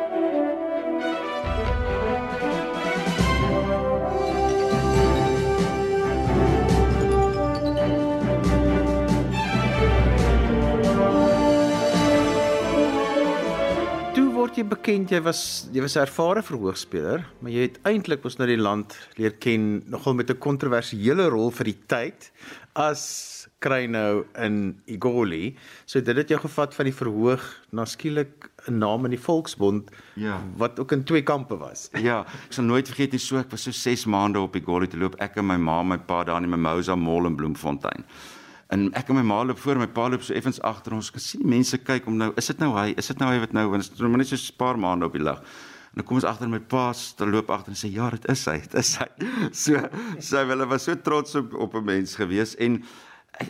Jy 14.57 14.65
bekend 14.65 15.11
jy 15.13 15.19
was 15.21 15.41
jy 15.73 15.81
was 15.81 15.95
'n 15.95 16.05
ervare 16.05 16.41
verhoogspeler, 16.41 17.25
maar 17.41 17.51
jy 17.51 17.67
het 17.69 17.79
eintlik 17.85 18.23
mos 18.23 18.37
nou 18.37 18.47
die 18.47 18.57
land 18.57 18.97
leer 19.17 19.37
ken 19.37 19.83
nogal 19.85 20.13
met 20.13 20.29
'n 20.29 20.39
kontroversiële 20.39 21.29
rol 21.29 21.51
vir 21.51 21.65
die 21.65 21.79
tyd 21.87 22.31
as 22.75 23.47
Kreinou 23.59 24.25
in 24.37 24.81
Igoli. 24.85 25.55
So 25.85 25.99
dit 26.01 26.15
het 26.15 26.29
jou 26.29 26.39
gevat 26.39 26.75
van 26.75 26.85
die 26.85 26.93
verhoog 26.93 27.41
na 27.71 27.85
skielik 27.85 28.49
'n 28.67 28.77
naam 28.77 29.05
in 29.05 29.11
die 29.11 29.19
Volksbond 29.19 29.89
ja. 30.15 30.41
wat 30.57 30.79
ook 30.79 30.91
in 30.91 31.03
twee 31.03 31.23
kampe 31.23 31.57
was. 31.57 31.89
Ja, 31.93 32.21
ek 32.21 32.53
sal 32.53 32.65
nooit 32.65 32.87
vergeet 32.87 33.11
nie 33.11 33.19
so 33.19 33.37
ek 33.37 33.51
was 33.51 33.63
so 33.63 33.71
6 33.71 34.05
maande 34.05 34.39
op 34.39 34.55
Igoli 34.55 34.87
te 34.87 34.97
loop 34.97 35.15
ek 35.19 35.37
en 35.37 35.45
my 35.45 35.57
ma 35.57 35.83
my 35.83 35.97
pa 35.97 36.23
daar 36.23 36.43
in 36.43 36.49
Mimosa 36.49 36.95
Mall 36.95 37.25
in 37.25 37.35
Bloemfontein. 37.35 38.05
En 38.73 38.89
ek 38.99 39.07
en 39.09 39.15
my 39.15 39.23
ma 39.23 39.39
loop 39.47 39.59
voor 39.63 39.79
my 39.79 39.87
pa 39.87 40.09
loop 40.11 40.25
so 40.27 40.35
effens 40.35 40.59
agter 40.67 40.95
ons. 40.97 41.09
Ek 41.13 41.23
sien 41.23 41.45
mense 41.47 41.77
kyk 41.77 42.07
om 42.11 42.17
nou, 42.19 42.33
is 42.39 42.49
dit 42.51 42.59
nou 42.59 42.73
hy? 42.75 42.91
Is 42.99 43.07
dit 43.07 43.19
nou 43.21 43.29
hy 43.31 43.39
wat 43.39 43.55
nou 43.55 43.69
want 43.71 43.87
dit 43.87 43.93
is 43.93 44.17
net 44.17 44.27
so 44.27 44.35
'n 44.35 44.57
paar 44.57 44.77
maande 44.77 45.05
op 45.05 45.13
die 45.13 45.23
lig. 45.23 45.39
En 45.39 45.95
dan 46.01 46.05
kom 46.05 46.15
ons 46.15 46.25
agter 46.25 46.49
my 46.49 46.59
pa 46.59 46.93
se 46.93 47.25
loop 47.25 47.49
agter 47.49 47.71
en 47.71 47.79
sê 47.79 47.91
ja, 47.93 48.09
dit 48.09 48.25
is 48.29 48.45
hy. 48.45 48.59
Dit 48.59 48.73
is 48.75 48.97
hy. 48.97 49.07
So 49.63 49.79
sy 50.19 50.19
so, 50.19 50.45
hulle 50.45 50.67
was 50.67 50.83
so 50.83 50.95
trots 50.95 51.35
op 51.35 51.53
op 51.53 51.75
'n 51.75 51.85
mens 51.85 52.15
gewees 52.15 52.55
en 52.55 52.83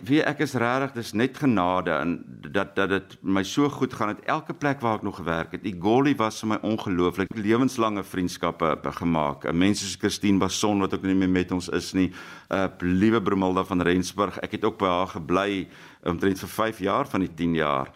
wie 0.08 0.20
ek 0.24 0.42
is 0.44 0.56
regtig 0.60 0.94
dis 0.98 1.14
net 1.16 1.38
genade 1.40 1.94
en 1.96 2.18
dat 2.52 2.76
dat 2.76 2.90
dit 2.92 3.16
my 3.22 3.44
so 3.48 3.70
goed 3.72 3.94
gaan 3.94 4.12
het 4.12 4.24
elke 4.28 4.54
plek 4.54 4.82
waar 4.84 5.00
ek 5.00 5.06
nog 5.08 5.20
gewerk 5.22 5.56
het. 5.56 5.66
Igoli 5.66 6.16
was 6.20 6.40
vir 6.44 6.52
my 6.54 6.58
ongelooflik 6.68 7.32
lewenslange 7.36 8.04
vriendskappe 8.04 8.76
gemaak. 9.00 9.48
Mense 9.54 9.86
soos 9.86 10.00
Christine 10.00 10.40
Bason 10.40 10.84
wat 10.84 10.94
ook 10.94 11.08
nie 11.08 11.16
meer 11.16 11.32
met 11.32 11.52
ons 11.52 11.70
is 11.70 11.94
nie. 11.94 12.12
Uh 12.52 12.68
liewe 12.82 13.22
Bromilda 13.22 13.64
van 13.64 13.82
Rensburg. 13.82 14.40
Ek 14.44 14.58
het 14.58 14.66
ook 14.66 14.78
by 14.78 14.92
haar 14.92 15.14
gebly 15.16 15.68
omtrent 16.04 16.40
vir 16.40 16.50
5 16.50 16.80
jaar 16.80 17.08
van 17.08 17.24
die 17.24 17.34
10 17.34 17.56
jaar 17.56 17.92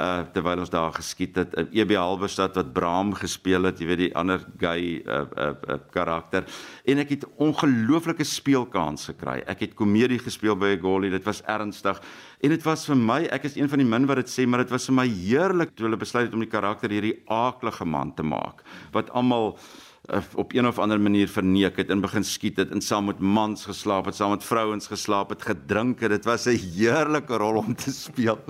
uh 0.00 0.22
terwyl 0.32 0.62
ons 0.62 0.70
daar 0.72 0.92
geskiet 0.96 1.36
het 1.36 1.54
in 1.60 1.68
EB 1.82 1.90
Halberstad 2.00 2.54
wat 2.56 2.72
Braam 2.72 3.12
gespeel 3.12 3.68
het, 3.68 3.80
jy 3.80 3.88
weet 3.90 4.00
die 4.00 4.14
ander 4.16 4.40
gay 4.60 5.02
uh 5.04 5.18
uh, 5.36 5.48
uh 5.68 5.76
karakter 5.92 6.46
en 6.88 7.02
ek 7.02 7.12
het 7.16 7.26
ongelooflike 7.36 8.24
speelkans 8.24 9.10
gekry. 9.10 9.42
Ek 9.44 9.66
het 9.66 9.76
komedie 9.76 10.18
gespeel 10.18 10.56
by 10.56 10.72
'n 10.76 10.80
goalie, 10.80 11.10
dit 11.10 11.24
was 11.24 11.42
ernstig 11.44 12.00
en 12.40 12.50
dit 12.50 12.64
was 12.64 12.86
vir 12.86 12.96
my, 12.96 13.20
ek 13.30 13.44
is 13.44 13.56
een 13.56 13.68
van 13.68 13.78
die 13.78 13.88
min 13.88 14.06
wat 14.06 14.16
dit 14.16 14.32
sê, 14.32 14.46
maar 14.46 14.64
dit 14.64 14.72
was 14.72 14.86
vir 14.86 14.94
my 14.94 15.06
heerlik 15.06 15.76
toe 15.76 15.86
hulle 15.86 16.00
besluit 16.00 16.26
het 16.26 16.34
om 16.34 16.40
die 16.40 16.56
karakter 16.56 16.90
hierdie 16.90 17.20
aaklige 17.28 17.84
man 17.84 18.14
te 18.14 18.22
maak 18.22 18.64
wat 18.92 19.10
almal 19.10 19.58
op 20.34 20.52
een 20.52 20.66
of 20.66 20.78
ander 20.78 21.00
manier 21.00 21.28
verneek 21.28 21.76
het 21.76 21.90
en 21.90 22.00
begin 22.02 22.24
skiet 22.24 22.56
het 22.56 22.70
en 22.74 22.80
saam 22.82 23.04
met 23.04 23.18
mans 23.18 23.64
geslaap 23.64 24.08
het, 24.10 24.14
saam 24.18 24.30
met 24.34 24.44
vrouens 24.44 24.86
geslaap 24.90 25.30
het, 25.30 25.42
gedrink 25.42 26.00
het. 26.00 26.10
Dit 26.10 26.24
was 26.24 26.46
'n 26.46 26.58
heerlike 26.58 27.36
rol 27.36 27.56
om 27.56 27.74
te 27.74 27.92
speel. 27.92 28.38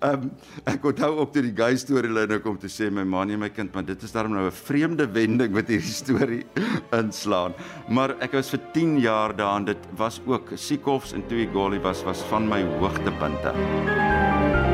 Ehm 0.00 0.12
um, 0.12 0.30
ek 0.64 0.84
onthou 0.84 1.16
ook 1.16 1.32
toe 1.32 1.42
die 1.42 1.56
gay 1.56 1.76
storie 1.76 2.12
lyn 2.12 2.40
kom 2.42 2.58
te 2.58 2.68
sê 2.68 2.90
my 2.92 3.04
ma 3.04 3.24
nee 3.24 3.36
my 3.36 3.48
kind, 3.48 3.74
maar 3.74 3.84
dit 3.84 4.02
is 4.02 4.12
daarom 4.12 4.32
nou 4.32 4.46
'n 4.46 4.52
vreemde 4.52 5.06
wending 5.12 5.54
wat 5.54 5.68
hierdie 5.68 5.92
storie 5.92 6.46
inslaan. 7.00 7.52
Maar 7.88 8.16
ek 8.20 8.32
was 8.32 8.50
vir 8.50 8.60
10 8.72 8.98
jaar 9.00 9.36
daarin. 9.36 9.64
Dit 9.64 9.88
was 9.96 10.20
ook 10.26 10.50
Siekhofs 10.54 11.12
en 11.12 11.24
Golly 11.52 11.80
was 11.80 12.02
was 12.02 12.20
van 12.28 12.48
my 12.48 12.62
hoogtepunte. 12.78 14.69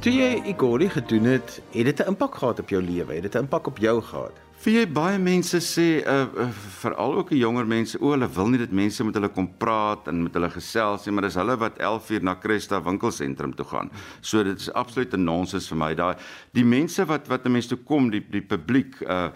Toe 0.00 0.12
jy 0.16 0.28
Igori 0.48 0.86
gedoen 0.88 1.26
het, 1.28 1.58
het 1.74 1.84
dit 1.84 1.98
'n 2.00 2.08
impak 2.08 2.34
gehad 2.34 2.58
op 2.58 2.68
jou 2.68 2.82
lewe? 2.82 3.12
Het 3.14 3.22
dit 3.22 3.34
'n 3.34 3.38
impak 3.44 3.66
op 3.66 3.78
jou 3.78 4.00
gehad? 4.02 4.32
Vir 4.60 4.72
jy 4.72 4.86
baie 4.92 5.18
mense 5.18 5.60
sê 5.60 6.04
uh, 6.04 6.26
uh 6.36 6.48
veral 6.80 7.14
ook 7.14 7.28
die 7.28 7.38
jonger 7.38 7.66
mense, 7.66 8.00
o, 8.00 8.10
hulle 8.10 8.28
wil 8.28 8.48
nie 8.48 8.58
dit 8.58 8.72
mense 8.72 9.04
met 9.04 9.14
hulle 9.14 9.28
kom 9.28 9.48
praat 9.58 10.08
en 10.08 10.22
met 10.22 10.34
hulle 10.34 10.50
gesels 10.50 11.04
nie, 11.04 11.14
maar 11.14 11.22
dis 11.22 11.34
hulle 11.34 11.56
wat 11.56 11.78
11 11.78 12.10
uur 12.10 12.22
na 12.22 12.34
Cresta 12.34 12.82
winkelsentrum 12.82 13.54
toe 13.54 13.66
gaan. 13.66 13.90
So 14.20 14.42
dit 14.42 14.58
is 14.60 14.72
absoluut 14.72 15.14
'n 15.14 15.24
nonsens 15.24 15.68
vir 15.68 15.78
my 15.78 15.94
daai 15.94 16.16
die 16.52 16.64
mense 16.64 17.04
wat 17.04 17.28
wat 17.28 17.44
'n 17.44 17.52
mens 17.52 17.66
toe 17.66 17.78
kom, 17.78 18.10
die 18.10 18.24
die 18.30 18.42
publiek 18.42 19.00
uh 19.00 19.28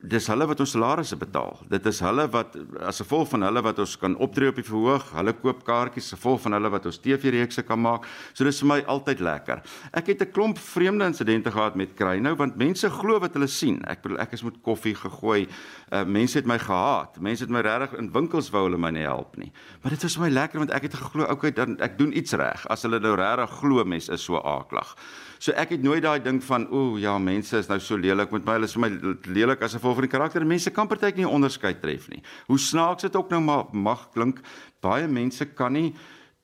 dis 0.00 0.26
hulle 0.32 0.46
wat 0.48 0.60
ons 0.62 0.72
salarisse 0.72 1.16
betaal. 1.20 1.58
Dit 1.68 1.84
is 1.90 1.98
hulle 2.00 2.24
wat 2.32 2.54
as 2.88 3.02
gevolg 3.02 3.28
van 3.34 3.44
hulle 3.44 3.62
wat 3.64 3.80
ons 3.82 3.96
kan 4.00 4.14
optree 4.22 4.48
op 4.48 4.56
die 4.56 4.64
verhoog, 4.64 5.10
hulle 5.12 5.34
koop 5.36 5.60
kaartjies 5.66 6.08
as 6.08 6.16
gevolg 6.16 6.40
van 6.46 6.56
hulle 6.56 6.70
wat 6.72 6.86
ons 6.88 7.00
TV-reekse 7.04 7.64
kan 7.68 7.80
maak. 7.82 8.06
So 8.32 8.46
dis 8.48 8.62
vir 8.62 8.70
my 8.70 8.78
altyd 8.94 9.20
lekker. 9.24 9.62
Ek 9.92 10.06
het 10.08 10.22
'n 10.22 10.32
klomp 10.32 10.58
vreemde 10.58 11.04
insidente 11.04 11.50
gehad 11.50 11.76
met 11.76 11.94
Kruinou 11.94 12.34
want 12.36 12.56
mense 12.56 12.88
glo 12.90 13.20
wat 13.20 13.34
hulle 13.34 13.46
sien. 13.46 13.82
Ek 13.84 14.02
bedoel 14.02 14.20
ek 14.20 14.32
is 14.32 14.42
met 14.42 14.62
koffie 14.62 14.94
gegooi. 14.94 15.48
Uh, 15.92 16.04
mense 16.04 16.38
het 16.38 16.46
my 16.46 16.58
gehaat. 16.58 17.20
Mense 17.20 17.44
het 17.44 17.50
my 17.50 17.60
regtig 17.60 17.98
in 17.98 18.12
winkels 18.12 18.50
wou 18.50 18.64
hulle 18.64 18.78
my 18.78 18.90
nie 18.90 19.06
help 19.06 19.36
nie. 19.36 19.52
Maar 19.82 19.90
dit 19.90 20.02
was 20.02 20.16
vir 20.16 20.22
my 20.22 20.30
lekker 20.30 20.58
want 20.58 20.70
ek 20.70 20.82
het 20.82 20.94
geglo 20.94 21.24
okay 21.30 21.50
dan 21.50 21.78
ek 21.80 21.98
doen 21.98 22.16
iets 22.16 22.32
reg 22.32 22.66
as 22.68 22.82
hulle 22.82 23.00
nou 23.00 23.14
regtig 23.14 23.50
glo 23.50 23.84
mense 23.84 24.12
is 24.12 24.24
so 24.24 24.36
aaklag. 24.36 24.96
So 25.40 25.54
ek 25.56 25.70
het 25.72 25.80
nooit 25.80 26.02
daai 26.04 26.20
ding 26.20 26.42
van 26.44 26.66
o 26.68 26.98
ja, 27.00 27.14
mense 27.18 27.56
is 27.56 27.68
nou 27.70 27.78
so 27.80 27.96
lelik 27.96 28.28
met 28.34 28.44
my, 28.44 28.58
hulle 28.58 28.68
is 28.68 28.76
vir 28.76 28.82
my 28.84 28.90
lelik 29.32 29.62
as 29.64 29.72
gevolg 29.72 29.96
van 29.96 30.04
die 30.04 30.12
karakter. 30.12 30.44
Mense 30.44 30.72
kan 30.76 30.88
partyk 30.90 31.16
nie 31.16 31.24
onderskeid 31.24 31.80
tref 31.80 32.10
nie. 32.12 32.20
Hoe 32.50 32.58
snaaks 32.60 33.08
dit 33.08 33.16
ook 33.16 33.32
nou 33.32 33.40
maar 33.46 33.72
mag 33.72 34.10
klink, 34.12 34.44
baie 34.84 35.08
mense 35.08 35.48
kan 35.56 35.72
nie 35.72 35.94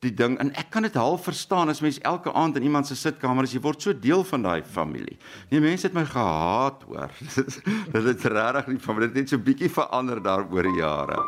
die 0.05 0.15
ding 0.17 0.39
en 0.41 0.49
ek 0.57 0.71
kan 0.73 0.85
dit 0.85 0.97
half 0.97 1.29
verstaan 1.29 1.73
as 1.73 1.83
mens 1.85 2.01
elke 2.09 2.33
aand 2.37 2.57
in 2.57 2.69
iemand 2.69 2.89
se 2.89 2.97
sitkamer 2.97 3.45
is 3.45 3.53
jy 3.57 3.61
word 3.65 3.85
so 3.85 3.93
deel 3.93 4.25
van 4.33 4.49
daai 4.49 4.65
familie. 4.65 5.21
Nee 5.53 5.61
mense 5.61 5.89
het 5.89 5.97
my 5.97 6.05
gehaat 6.09 6.89
hoor. 6.89 7.13
dit 7.93 8.13
het 8.13 8.29
regtig 8.33 8.73
nie 8.73 8.85
van 8.89 9.01
dit 9.05 9.21
net 9.21 9.33
so 9.33 9.41
bietjie 9.41 9.73
verander 9.73 10.25
daar 10.25 10.49
oor 10.49 10.73
die 10.73 10.79
jare. 10.81 11.21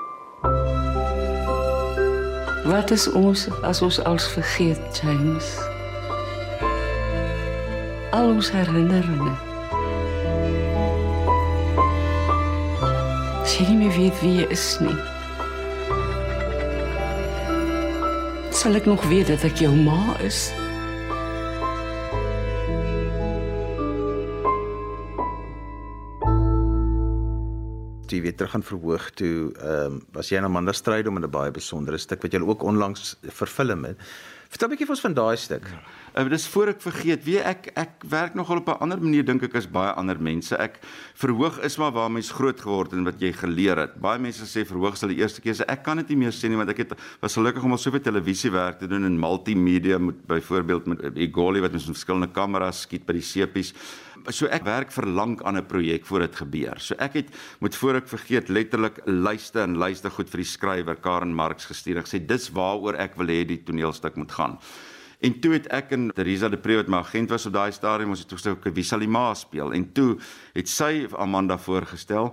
Wat 2.68 2.92
is 2.96 3.10
ons 3.12 3.50
as 3.60 3.84
ons 3.84 4.00
als 4.08 4.32
vergeet 4.32 5.02
James? 5.02 5.67
Al 8.12 8.30
ons 8.34 8.50
herinneringe. 8.50 9.34
As 13.42 13.56
jy 13.58 13.66
nie 13.70 13.80
meer 13.82 13.96
weet 13.96 14.22
wie 14.22 14.34
jy 14.40 14.46
is 14.54 14.68
nie. 14.84 14.96
Sal 18.54 18.78
ek 18.80 18.88
nog 18.90 19.04
weet 19.12 19.30
dat 19.32 19.44
ek 19.48 19.60
jou 19.64 19.74
ma 19.76 20.16
is? 20.24 20.48
jy 28.18 28.24
weer 28.24 28.34
terug 28.34 28.50
gaan 28.56 28.64
verhoog 28.66 29.10
toe 29.18 29.52
ehm 29.52 29.94
um, 29.94 30.00
was 30.16 30.30
jy 30.32 30.40
in 30.40 30.46
Amanda 30.48 30.72
stryd 30.74 31.06
om 31.06 31.16
in 31.16 31.24
'n 31.24 31.30
baie 31.30 31.50
besondere 31.50 31.98
stuk 31.98 32.22
wat 32.22 32.32
jy 32.32 32.40
ook 32.40 32.62
onlangs 32.62 33.16
vervilm 33.22 33.84
het. 33.84 33.96
Vertel 34.48 34.68
'n 34.68 34.70
bietjie 34.70 34.86
vir 34.86 34.96
ons 34.96 35.06
van 35.06 35.14
daai 35.14 35.36
stuk. 35.36 35.66
Uh, 36.18 36.24
dis 36.26 36.48
voor 36.50 36.72
ek 36.72 36.80
vergeet, 36.82 37.20
weet 37.22 37.44
ek 37.46 37.66
ek 37.78 38.00
werk 38.10 38.34
nogal 38.34 38.58
op 38.58 38.68
'n 38.72 38.82
ander 38.82 38.98
manier 38.98 39.22
dink 39.22 39.42
ek 39.46 39.54
as 39.54 39.68
baie 39.70 39.92
ander 39.94 40.18
mense. 40.18 40.56
Ek 40.58 40.80
verhoog 41.14 41.60
is 41.62 41.78
maar 41.78 41.92
waar 41.92 42.10
mens 42.10 42.32
groot 42.34 42.60
geword 42.60 42.92
en 42.92 43.04
wat 43.04 43.20
jy 43.20 43.30
geleer 43.32 43.78
het. 43.78 43.94
Baie 43.94 44.18
mense 44.18 44.42
sê 44.42 44.66
verhoog 44.66 44.96
sal 44.96 45.10
die 45.14 45.22
eerste 45.22 45.40
keer 45.40 45.54
sê 45.54 45.64
ek 45.68 45.84
kan 45.84 45.96
dit 45.98 46.08
nie 46.08 46.16
meer 46.16 46.32
sê 46.32 46.48
nie 46.48 46.56
want 46.56 46.70
ek 46.70 46.78
het 46.78 46.98
was 47.22 47.34
gelukkig 47.34 47.62
om 47.62 47.70
al 47.70 47.78
soveel 47.78 48.02
televisiewerk 48.02 48.80
te 48.80 48.88
doen 48.88 49.04
in 49.04 49.20
multimedia 49.20 49.98
met 49.98 50.26
byvoorbeeld 50.26 50.86
met 50.86 51.16
Egoli 51.16 51.60
wat 51.60 51.70
mens 51.70 51.86
met 51.86 51.96
verskillende 51.96 52.32
kameras 52.32 52.80
skiet 52.80 53.06
by 53.06 53.12
die 53.12 53.22
sepies. 53.22 53.72
So 54.28 54.46
ek 54.46 54.64
werk 54.64 54.90
vir 54.90 55.06
lank 55.06 55.42
aan 55.42 55.56
'n 55.56 55.66
projek 55.66 56.04
voor 56.04 56.20
dit 56.26 56.34
gebeur. 56.36 56.80
So 56.80 56.94
ek 56.98 57.14
het 57.14 57.28
moet 57.60 57.76
voor 57.76 57.94
ek 57.94 58.08
vergeet 58.08 58.48
letterlik 58.48 58.98
luister 59.06 59.62
en 59.62 59.76
luister 59.76 60.10
goed 60.10 60.28
vir 60.28 60.38
die 60.38 60.50
skrywer 60.50 60.96
Karen 60.96 61.32
Marx 61.32 61.64
gestuur. 61.66 61.98
Ek 61.98 62.08
sê 62.08 62.18
dis 62.18 62.50
waaroor 62.50 62.96
ek 62.96 63.14
wil 63.16 63.26
hê 63.26 63.46
die 63.46 63.62
toneelstuk 63.62 64.16
moet 64.16 64.32
gaan. 64.32 64.58
En 65.18 65.40
toe 65.42 65.56
het 65.56 65.66
ek 65.74 65.90
en 65.96 66.10
Teresa 66.14 66.48
de 66.48 66.60
Pre 66.62 66.76
wat 66.78 66.90
my 66.90 67.00
agent 67.02 67.32
was 67.34 67.46
op 67.48 67.56
daai 67.56 67.72
stadium 67.74 68.14
ons 68.14 68.22
het 68.22 68.34
gesê 68.36 68.54
wie 68.70 68.86
sal 68.86 69.02
die 69.02 69.10
ma 69.10 69.32
speel? 69.34 69.72
En 69.74 69.88
toe 69.92 70.12
het 70.54 70.70
sy 70.70 71.08
Amanda 71.18 71.58
voorgestel. 71.58 72.30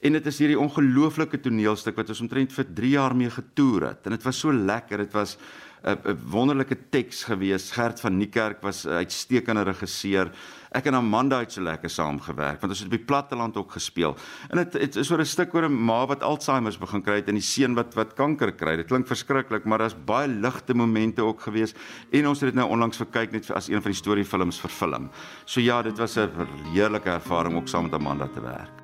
En 0.00 0.14
dit 0.16 0.26
is 0.30 0.38
hierdie 0.40 0.58
ongelooflike 0.58 1.42
toneelstuk 1.44 1.98
wat 1.98 2.08
ons 2.14 2.22
omtrent 2.24 2.54
vir 2.54 2.68
3 2.76 2.92
jaar 2.94 3.16
mee 3.16 3.30
getoer 3.30 3.90
het. 3.90 4.06
En 4.06 4.14
dit 4.14 4.22
was 4.24 4.38
so 4.38 4.52
lekker. 4.52 5.02
Dit 5.04 5.12
was 5.12 5.36
'n 5.84 6.16
wonderlike 6.30 6.76
teks 6.90 7.24
gewees. 7.24 7.70
Gert 7.72 8.00
van 8.00 8.16
Niekerk 8.16 8.62
was 8.62 8.86
'n 8.86 9.02
uitstekende 9.04 9.62
regisseur. 9.62 10.30
Ek 10.70 10.86
en 10.86 10.94
Amanda 10.94 11.40
het 11.42 11.50
so 11.50 11.62
lekker 11.66 11.90
saamgewerk 11.90 12.60
want 12.62 12.70
ons 12.70 12.82
het 12.84 12.86
op 12.86 12.94
die 12.94 13.06
platteland 13.06 13.56
ook 13.58 13.72
gespeel. 13.74 14.14
En 14.50 14.60
dit 14.62 14.76
dit 14.78 14.96
is 15.02 15.10
oor 15.10 15.18
'n 15.18 15.26
stuk 15.26 15.54
oor 15.54 15.66
'n 15.66 15.84
ma 15.84 16.06
wat 16.06 16.22
Alzheimer 16.22 16.76
begin 16.78 17.02
kry 17.02 17.16
het 17.16 17.28
en 17.28 17.34
die 17.34 17.42
seun 17.42 17.74
wat 17.74 17.94
wat 17.94 18.14
kanker 18.14 18.52
kry. 18.52 18.76
Dit 18.76 18.86
klink 18.86 19.06
verskriklik, 19.06 19.64
maar 19.64 19.78
daar's 19.78 19.96
baie 20.04 20.28
ligte 20.28 20.74
momente 20.74 21.22
ook 21.22 21.40
gewees 21.40 21.74
en 22.12 22.26
ons 22.26 22.40
het 22.40 22.54
dit 22.54 22.54
nou 22.54 22.70
onlangs 22.70 22.96
verkyk 22.96 23.32
net 23.32 23.50
as 23.50 23.68
een 23.68 23.82
van 23.82 23.90
die 23.90 23.98
storiefilms 23.98 24.60
vervilm. 24.60 25.10
So 25.44 25.60
ja, 25.60 25.82
dit 25.82 25.98
was 25.98 26.16
'n 26.16 26.30
heerlike 26.72 27.10
ervaring 27.10 27.56
ook 27.56 27.68
saam 27.68 27.82
met 27.82 27.94
Amanda 27.94 28.28
te 28.28 28.40
werk. 28.40 28.80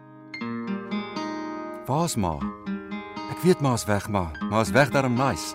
Waar's 1.87 2.17
ma? 2.17 2.39
Ek 3.31 3.43
weet 3.43 3.61
ma's 3.61 3.85
weg, 3.85 4.09
ma. 4.09 4.33
Ma's 4.51 4.71
weg 4.71 4.91
daarom 4.91 5.15
nice. 5.15 5.55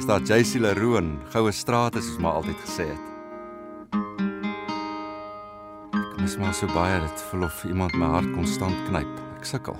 Staat 0.00 0.28
JC 0.28 0.58
Leroon, 0.58 1.20
goue 1.30 1.52
strate 1.52 2.00
soos 2.00 2.18
ma 2.18 2.30
altyd 2.30 2.56
gesê 2.56 2.86
het. 2.88 3.17
Mis 6.28 6.36
maar 6.36 6.54
so 6.54 6.68
baie 6.74 7.00
dit 7.00 7.20
voel 7.30 7.46
of 7.46 7.62
iemand 7.64 7.94
my 7.96 8.04
hart 8.12 8.28
konstant 8.34 8.76
knyp. 8.88 9.12
Ek 9.38 9.46
sukkel. 9.48 9.76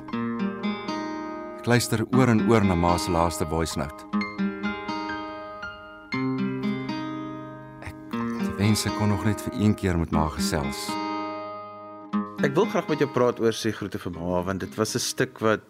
Ek 1.58 1.66
luister 1.68 2.00
oor 2.16 2.30
en 2.32 2.40
oor 2.48 2.64
na 2.64 2.76
ma 2.78 2.94
se 2.96 3.12
laaste 3.12 3.44
voice 3.50 3.76
note. 3.76 4.06
Ek 7.84 7.98
wens 8.56 8.86
ek 8.88 8.96
kon 8.96 9.12
nog 9.12 9.26
net 9.28 9.44
vir 9.44 9.58
een 9.60 9.76
keer 9.76 10.00
met 10.00 10.14
ma 10.14 10.24
gesels. 10.38 10.86
Ek 12.40 12.56
wil 12.56 12.70
graag 12.72 12.88
met 12.88 13.04
jou 13.04 13.10
praat 13.12 13.42
oor 13.44 13.52
sê 13.52 13.74
groete 13.76 14.00
vir 14.00 14.16
ma 14.16 14.40
want 14.48 14.64
dit 14.64 14.80
was 14.80 14.96
'n 14.96 15.04
stuk 15.04 15.44
wat 15.44 15.60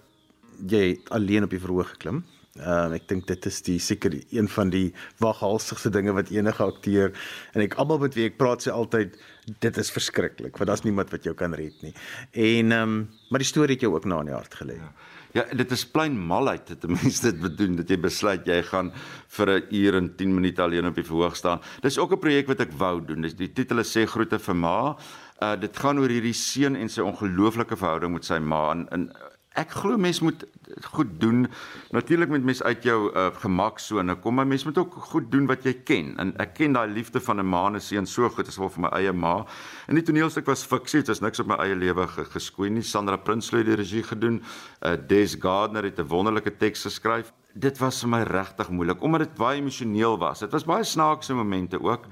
jy 0.63 1.01
alleen 1.11 1.43
op 1.43 1.51
die 1.51 1.65
verhoog 1.65 1.91
geklim. 1.97 2.23
Ehm 2.59 2.93
uh, 2.93 2.99
ek 2.99 3.09
dink 3.09 3.27
dit 3.27 3.47
is 3.47 3.61
die 3.63 3.79
seker 3.79 4.15
een 4.35 4.49
van 4.49 4.71
die 4.71 4.93
waghalsigste 5.23 5.91
dinge 5.95 6.13
wat 6.17 6.33
enige 6.35 6.65
akteur 6.65 7.13
en 7.55 7.63
ek 7.63 7.79
almal 7.79 7.99
met 7.99 8.15
wie 8.19 8.27
ek 8.31 8.39
praat 8.39 8.65
sê 8.65 8.75
altyd 8.75 9.15
dit 9.63 9.79
is 9.79 9.91
verskriklik 9.95 10.59
want 10.59 10.69
daar's 10.71 10.85
niemand 10.85 11.13
wat 11.15 11.25
jou 11.25 11.35
kan 11.35 11.55
red 11.55 11.77
nie. 11.83 11.95
En 12.33 12.73
ehm 12.73 12.83
um, 12.83 13.09
maar 13.31 13.45
die 13.45 13.53
storie 13.53 13.77
het 13.77 13.85
jou 13.87 13.95
ook 13.95 14.09
na 14.09 14.21
in 14.21 14.33
die 14.33 14.39
hart 14.39 14.55
gelê. 14.59 14.81
Ja. 14.81 14.93
Ja, 15.37 15.45
dit 15.53 15.71
is 15.71 15.85
plain 15.85 16.17
malheid 16.17 16.71
dat 16.71 16.87
mense 16.99 17.23
dit 17.27 17.41
bedoel 17.41 17.77
dat 17.83 17.91
jy 17.93 17.99
besluit 18.01 18.47
jy 18.49 18.63
gaan 18.71 18.91
vir 19.37 19.51
'n 19.59 19.67
uur 19.81 19.97
en 20.01 20.09
10 20.17 20.35
minute 20.35 20.63
alleen 20.63 20.87
op 20.89 20.95
die 20.95 21.05
verhoog 21.05 21.37
staan. 21.37 21.61
Dis 21.83 21.99
ook 21.99 22.13
'n 22.13 22.19
projek 22.19 22.47
wat 22.49 22.61
ek 22.61 22.73
wou 22.73 23.05
doen. 23.05 23.23
Dis 23.23 23.37
die 23.37 23.53
titel 23.53 23.85
sê 23.85 24.07
groete 24.07 24.39
vir 24.39 24.57
ma. 24.57 24.97
Uh 25.43 25.57
dit 25.57 25.77
gaan 25.77 25.99
oor 25.99 26.09
hierdie 26.09 26.35
seun 26.35 26.77
en 26.77 26.89
sy 26.89 27.01
ongelooflike 27.01 27.77
verhouding 27.77 28.13
met 28.13 28.25
sy 28.25 28.39
ma 28.39 28.71
en, 28.73 28.89
en 28.91 29.13
ek 29.59 29.75
glo 29.81 29.99
mense 29.99 30.23
moet 30.25 30.45
goed 30.93 31.11
doen. 31.21 31.47
Natuurlik 31.95 32.31
moet 32.31 32.45
mense 32.47 32.65
uit 32.65 32.85
jou 32.87 32.99
uh, 33.11 33.29
gemaksone 33.43 34.15
kom, 34.23 34.37
maar 34.39 34.47
mense 34.47 34.67
moet 34.69 34.79
ook 34.79 34.95
goed 35.11 35.31
doen 35.33 35.49
wat 35.51 35.65
jy 35.67 35.75
ken. 35.89 36.13
En 36.23 36.33
ek 36.43 36.55
ken 36.61 36.77
daai 36.77 36.87
liefde 36.93 37.21
van 37.25 37.41
'n 37.41 37.49
ma 37.49 37.67
en 37.67 37.77
'n 37.77 37.81
seun 37.81 38.07
so 38.07 38.29
goed 38.29 38.49
as 38.49 38.59
wel 38.59 38.71
vir 38.71 38.83
my 38.83 38.91
eie 38.99 39.13
ma. 39.13 39.45
En 39.89 39.95
die 39.95 40.05
toneelstuk 40.05 40.47
was 40.47 40.65
fiksie, 40.65 41.01
dit 41.01 41.09
is 41.09 41.21
niks 41.21 41.41
op 41.41 41.47
my 41.47 41.57
eie 41.57 41.75
lewe 41.75 42.07
geskoei 42.07 42.71
nie. 42.71 42.83
Sandra 42.83 43.17
Prinsloo 43.17 43.59
het 43.59 43.67
die 43.67 43.77
regie 43.77 44.03
gedoen. 44.03 44.43
Uh, 44.83 44.97
Des 45.09 45.37
Gardner 45.41 45.85
het 45.85 45.99
'n 45.99 46.09
wonderlike 46.09 46.57
teks 46.57 46.83
geskryf. 46.83 47.33
Dit 47.55 47.79
was 47.79 48.01
vir 48.01 48.09
my 48.09 48.23
regtig 48.23 48.69
moeilik 48.71 49.03
omdat 49.03 49.21
dit 49.21 49.35
baie 49.35 49.61
emosioneel 49.61 50.19
was. 50.19 50.39
Dit 50.41 50.53
was 50.53 50.65
baie 50.65 50.85
snaakse 50.85 51.35
momente 51.35 51.81
ook. 51.83 52.07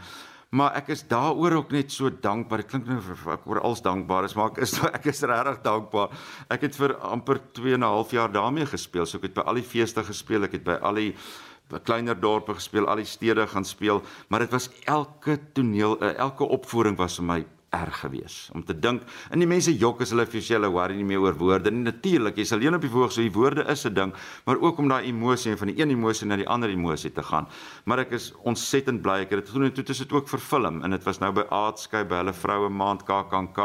Maar 0.54 0.76
ek 0.78 0.92
is 0.94 1.02
daaroor 1.08 1.52
ook 1.52 1.72
net 1.74 1.90
so 1.92 2.10
dankbaar. 2.10 2.62
Dit 2.62 2.70
klink 2.70 2.86
nou 2.86 3.00
ek 3.34 3.48
oor 3.50 3.60
alles 3.60 3.82
dankbaar 3.82 4.28
is, 4.28 4.36
maar 4.38 4.52
ek 4.52 4.62
is 4.62 4.78
ek 4.98 5.10
is 5.10 5.24
regtig 5.26 5.58
dankbaar. 5.64 6.14
Ek 6.48 6.68
het 6.68 6.78
vir 6.78 6.94
amper 7.02 7.40
2 7.58 7.74
en 7.74 7.82
'n 7.82 7.94
half 7.96 8.10
jaar 8.10 8.32
daarmee 8.32 8.66
gespeel. 8.66 9.06
So 9.06 9.18
ek 9.18 9.30
het 9.30 9.34
by 9.34 9.46
al 9.46 9.60
die 9.60 9.66
feeste 9.66 10.04
gespeel, 10.04 10.44
ek 10.44 10.52
het 10.52 10.64
by 10.64 10.78
al 10.82 10.94
die 10.94 11.14
kleiner 11.82 12.14
dorpe 12.14 12.54
gespeel, 12.54 12.86
al 12.86 13.02
die 13.02 13.08
stede 13.10 13.46
gaan 13.46 13.64
speel, 13.64 14.02
maar 14.28 14.44
dit 14.44 14.52
was 14.54 14.70
elke 14.84 15.38
toneel, 15.52 15.98
eh, 16.00 16.14
elke 16.14 16.44
opvoering 16.44 16.96
was 16.96 17.16
vir 17.18 17.24
my 17.24 17.44
erg 17.76 18.00
geweest 18.04 18.50
om 18.56 18.64
te 18.64 18.76
dink 18.78 19.02
en 19.30 19.42
die 19.42 19.48
mense 19.50 19.74
jok 19.74 20.02
as 20.04 20.14
hulle 20.14 20.26
vir 20.32 20.44
hulle 20.48 20.72
worry 20.72 20.96
nie 20.98 21.08
meer 21.12 21.24
oor 21.24 21.36
woorde 21.40 21.70
nie. 21.70 21.84
Natuurlik 21.86 22.40
jy's 22.40 22.52
alleen 22.56 22.78
op 22.78 22.84
die 22.84 22.92
verhoog 22.92 23.12
so 23.14 23.24
die 23.24 23.34
woorde 23.34 23.66
is 23.72 23.86
'n 23.86 23.94
ding 23.94 24.14
maar 24.46 24.60
ook 24.60 24.78
om 24.78 24.88
daai 24.88 25.08
emosie 25.08 25.56
van 25.56 25.68
die 25.72 25.80
een 25.80 25.90
emosie 25.90 26.26
na 26.26 26.36
die 26.36 26.48
ander 26.48 26.70
emosie 26.70 27.12
te 27.12 27.22
gaan. 27.22 27.46
Maar 27.84 27.98
ek 28.06 28.12
is 28.12 28.32
ontsettend 28.44 29.02
bly 29.02 29.20
ek 29.24 29.30
het 29.30 29.44
dit 29.44 29.48
gedoen 29.48 29.68
en 29.70 29.72
toe 29.72 29.84
is 29.88 29.98
dit 29.98 30.12
ook 30.12 30.28
vir 30.28 30.38
film. 30.38 30.82
En 30.82 30.90
dit 30.90 31.04
was 31.04 31.18
nou 31.20 31.32
by 31.32 31.44
Aardskei 31.50 32.04
by 32.04 32.22
hulle 32.22 32.32
vroue 32.32 32.68
maand 32.68 33.04
KAKNK 33.04 33.60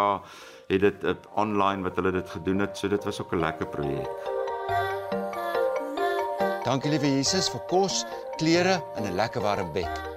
het 0.72 0.82
dit 0.82 1.04
op 1.04 1.30
online 1.36 1.84
wat 1.84 1.96
hulle 1.96 2.12
dit 2.12 2.30
gedoen 2.30 2.60
het. 2.60 2.78
So 2.78 2.88
dit 2.88 3.04
was 3.04 3.22
ook 3.22 3.34
'n 3.34 3.40
lekker 3.40 3.68
projek. 3.68 4.10
Dankie 6.64 6.92
liewe 6.92 7.08
Jesus 7.16 7.50
vir 7.50 7.62
kos, 7.68 8.06
klere 8.38 8.84
en 8.96 9.04
'n 9.04 9.16
lekker 9.16 9.42
warm 9.42 9.72
bed. 9.74 10.12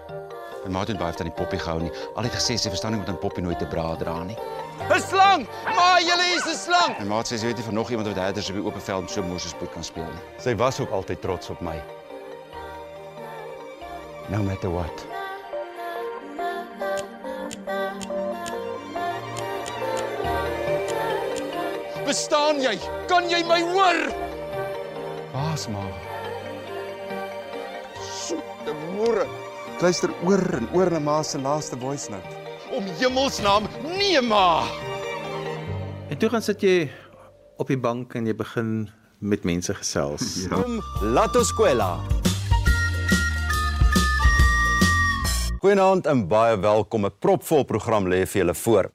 My 0.64 0.70
ma 0.70 0.84
het 0.84 0.98
baie 0.98 1.12
van 1.12 1.28
die 1.28 1.34
poppie 1.36 1.58
gehou 1.58 1.80
nie. 1.82 1.92
Al 2.16 2.24
het 2.24 2.32
gesê 2.32 2.56
sy 2.56 2.70
verstaan 2.72 2.92
nie 2.92 3.00
met 3.00 3.08
'n 3.08 3.18
poppie 3.18 3.42
nooit 3.42 3.58
te 3.58 3.66
bra 3.66 3.96
dra 3.96 4.22
nie. 4.24 4.36
'n 4.90 5.00
Slang! 5.00 5.46
Ma, 5.64 6.00
julle 6.00 6.26
is 6.36 6.46
'n 6.46 6.56
slang. 6.56 6.98
My 7.00 7.06
ma 7.06 7.22
sê 7.22 7.36
sy 7.38 7.46
weet 7.46 7.56
nie 7.56 7.64
van 7.64 7.74
nog 7.74 7.90
iemand 7.90 8.08
wat 8.08 8.16
herders 8.16 8.48
op 8.48 8.54
die 8.54 8.64
oop 8.64 8.80
veld 8.80 9.10
so 9.10 9.22
Mosespoot 9.22 9.72
kan 9.72 9.84
speel 9.84 10.04
nie. 10.04 10.22
Sy 10.38 10.56
was 10.56 10.80
ook 10.80 10.90
altyd 10.90 11.20
trots 11.20 11.50
op 11.50 11.60
my. 11.60 11.82
No 14.28 14.42
matter 14.42 14.70
what. 14.70 15.14
verstaan 22.14 22.62
jy? 22.62 22.78
Kan 23.10 23.26
jy 23.26 23.42
my 23.42 23.58
hoor? 23.74 23.98
Waar's 25.34 25.66
ma? 25.68 25.82
Luister 29.84 30.08
oor 30.24 30.40
en 30.56 30.64
oor 30.72 30.88
na 30.94 30.98
ma 31.02 31.22
se 31.22 31.36
laaste 31.36 31.76
voice 31.76 32.08
note. 32.08 32.28
Om 32.72 32.86
hemelsnaam, 32.96 33.66
nee 33.98 34.20
ma. 34.24 34.64
En 36.08 36.16
toe 36.18 36.30
gaan 36.32 36.44
sit 36.44 36.62
jy 36.64 36.76
op 37.60 37.68
die 37.68 37.76
bank 37.76 38.14
en 38.16 38.24
jy 38.24 38.32
begin 38.38 38.70
met 39.20 39.44
mense 39.44 39.74
gesels. 39.76 40.46
Ja. 40.46 40.62
Lato 41.04 41.42
Skwela. 41.44 41.98
Goeienaand 45.60 46.08
en 46.08 46.24
baie 46.32 46.56
welkom. 46.56 47.04
'n 47.04 47.12
Propvol 47.20 47.64
program 47.68 48.08
lê 48.08 48.24
vir 48.24 48.40
julle 48.40 48.54
voor. 48.54 48.90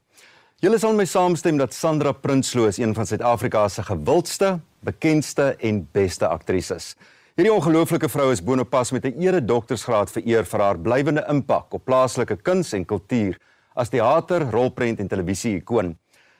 Julle 0.59 0.79
sal 0.79 0.93
my 0.93 1.05
saamstem 1.05 1.57
dat 1.57 1.73
Sandra 1.73 2.11
Prinsloo 2.11 2.65
is 2.65 2.77
een 2.77 2.95
van 2.95 3.05
Suid-Afrika 3.05 3.67
se 3.69 3.83
gewildste, 3.83 4.59
bekendste 4.81 5.55
en 5.59 5.87
beste 5.91 6.27
aktrises. 6.27 6.95
Hierdie 7.39 7.55
ongelooflike 7.55 8.09
vrou 8.11 8.33
is 8.33 8.41
bonopas 8.43 8.89
met 8.91 9.05
'n 9.05 9.21
ere 9.23 9.39
doktorsgraad 9.39 10.11
vereer 10.11 10.43
vir 10.43 10.59
haar 10.59 10.77
blywende 10.77 11.23
impak 11.29 11.73
op 11.73 11.85
plaaslike 11.85 12.35
kuns 12.35 12.73
en 12.73 12.85
kultuur 12.85 13.37
as 13.75 13.89
teater, 13.89 14.51
rolprent 14.51 14.99
en 14.99 15.07
televisie-ikoon. 15.07 15.97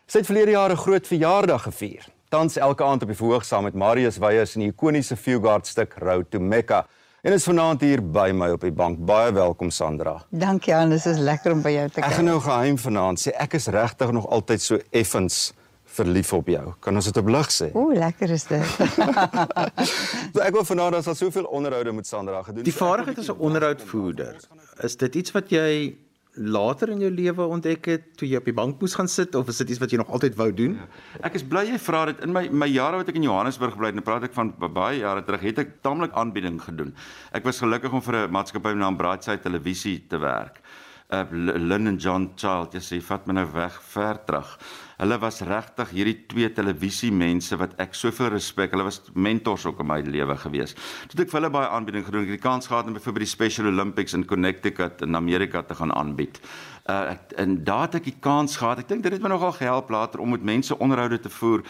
Sy 0.07 0.17
het 0.17 0.25
verlede 0.25 0.51
jaar 0.51 0.71
'n 0.71 0.75
groot 0.75 1.07
verjaardag 1.07 1.63
gevier. 1.63 2.05
Tans 2.29 2.57
elke 2.57 2.83
aand 2.83 3.01
op 3.01 3.07
die 3.07 3.15
verhoog 3.15 3.45
saam 3.45 3.63
met 3.63 3.73
Marius 3.73 4.17
Weyers 4.17 4.55
in 4.55 4.61
die 4.61 4.71
ikoniese 4.71 5.15
Fugard 5.15 5.67
stuk 5.67 5.93
Road 5.97 6.31
to 6.31 6.39
Mecca. 6.39 6.85
En 7.21 7.33
is 7.33 7.43
vanaand 7.43 7.81
hier 7.81 8.01
by 8.01 8.31
my 8.33 8.49
op 8.49 8.61
die 8.61 8.71
bank. 8.71 9.05
Baie 9.05 9.31
welkom 9.31 9.69
Sandra. 9.69 10.25
Dankie 10.29 10.73
Hannes, 10.73 11.05
is 11.05 11.17
lekker 11.17 11.51
om 11.51 11.61
by 11.61 11.69
jou 11.69 11.89
te 11.89 11.99
Ek 11.99 12.03
kuier. 12.03 12.15
gaan 12.15 12.25
nou 12.25 12.39
geheim 12.39 12.77
vanaand 12.77 13.19
sê 13.19 13.31
ek 13.37 13.53
is 13.53 13.67
regtig 13.67 14.11
nog 14.11 14.27
altyd 14.27 14.61
so 14.61 14.77
effens 14.89 15.53
verlief 15.93 16.33
op 16.33 16.47
jou. 16.47 16.73
Kan 16.79 16.95
ons 16.95 17.05
dit 17.05 17.17
op 17.17 17.27
lig 17.27 17.49
sê? 17.51 17.71
Ooh, 17.75 17.93
lekker 17.93 18.29
is 18.29 18.43
dit. 18.43 18.63
So 20.33 20.41
ek 20.45 20.53
wil 20.53 20.63
vanaand 20.67 20.95
ons 20.99 21.07
al 21.09 21.15
soveel 21.17 21.47
onderhoude 21.49 21.91
met 21.95 22.07
Sandra 22.07 22.43
gedoen. 22.43 22.63
Die 22.63 22.71
So 22.73 22.85
vaardigheid 22.85 23.17
as 23.19 23.29
'n 23.31 23.39
onderhoudvoerder, 23.39 24.35
is 24.83 24.95
dit 24.95 25.15
iets 25.15 25.31
wat 25.31 25.49
jy 25.49 25.95
later 26.35 26.89
in 26.89 26.99
jou 27.01 27.09
lewe 27.11 27.43
ontdek 27.51 27.85
het 27.85 28.03
toe 28.17 28.27
jy 28.29 28.37
op 28.37 28.45
die 28.45 28.53
bank 28.53 28.79
moes 28.81 28.93
gaan 28.95 29.07
sit 29.07 29.35
of 29.35 29.47
is 29.49 29.57
dit 29.57 29.69
iets 29.69 29.79
wat 29.79 29.91
jy 29.91 29.97
nog 29.97 30.11
altyd 30.13 30.35
wou 30.35 30.51
doen? 30.53 30.77
Ek 31.23 31.33
is 31.35 31.43
bly 31.43 31.65
jy 31.71 31.77
vra 31.79 32.05
dit 32.05 32.19
in 32.23 32.31
my 32.31 32.47
my 32.51 32.67
jare 32.67 32.97
wat 32.97 33.09
ek 33.09 33.15
in 33.15 33.23
Johannesburg 33.23 33.75
bly 33.77 33.85
het, 33.87 33.95
nou 33.95 34.03
praat 34.05 34.23
ek 34.23 34.33
van 34.33 34.53
ba- 34.59 34.69
baie 34.69 34.99
jare 34.99 35.23
terug, 35.23 35.41
het 35.41 35.57
ek 35.59 35.81
taamlik 35.81 36.11
aanbieding 36.13 36.61
gedoen. 36.61 36.93
Ek 37.33 37.43
was 37.43 37.59
gelukkig 37.59 37.91
om 37.91 38.01
vir 38.01 38.15
'n 38.27 38.31
maatskappy 38.31 38.69
met 38.69 38.77
naam 38.77 38.97
Brightside 38.97 39.41
Televisie 39.41 40.05
te 40.07 40.17
werk. 40.17 40.61
Uh 41.09 41.23
Lynn 41.57 41.87
en 41.87 41.95
John 41.97 42.27
Child, 42.37 42.75
jy 42.77 42.81
sê 42.85 42.97
vat 43.01 43.23
my 43.25 43.33
nou 43.39 43.45
weg 43.55 43.79
ver 43.95 44.19
terug. 44.27 44.51
Hulle 44.99 45.17
was 45.17 45.39
regtig 45.47 45.89
hierdie 45.95 46.17
twee 46.29 46.49
televisie 46.53 47.09
mense 47.09 47.57
wat 47.57 47.73
ek 47.81 47.97
soveel 47.97 48.29
respek. 48.35 48.75
Hulle 48.75 48.85
was 48.85 48.99
mentors 49.17 49.65
ook 49.65 49.81
in 49.81 49.89
my 49.89 49.97
lewe 50.05 50.35
gewees. 50.37 50.75
Toe 51.09 51.23
ek 51.23 51.31
vir 51.31 51.39
hulle 51.39 51.51
baie 51.55 51.71
aanbieding 51.73 52.05
gedoen. 52.05 52.27
Ek 52.27 52.35
het 52.35 52.37
die 52.37 52.45
kans 52.45 52.69
gehad 52.69 52.85
om 52.85 52.93
byvoorbeeld 52.93 53.25
die 53.25 53.31
Special 53.31 53.71
Olympics 53.71 54.13
in 54.13 54.27
Connecticut 54.29 55.01
in 55.01 55.17
Amerika 55.17 55.63
te 55.65 55.79
gaan 55.81 55.95
aanbied. 55.97 56.37
Uh 56.85 57.15
ek, 57.15 57.33
en 57.41 57.57
daar 57.65 57.87
het 57.87 58.03
ek 58.03 58.11
die 58.11 58.19
kans 58.21 58.59
gehad. 58.61 58.83
Ek 58.85 58.93
dink 58.93 59.01
dit 59.07 59.17
het 59.17 59.25
my 59.25 59.33
nogal 59.33 59.57
gehelp 59.57 59.89
later 59.89 60.21
om 60.21 60.37
met 60.37 60.45
mense 60.45 60.77
onderhoude 60.77 61.23
te 61.25 61.33
voer 61.39 61.65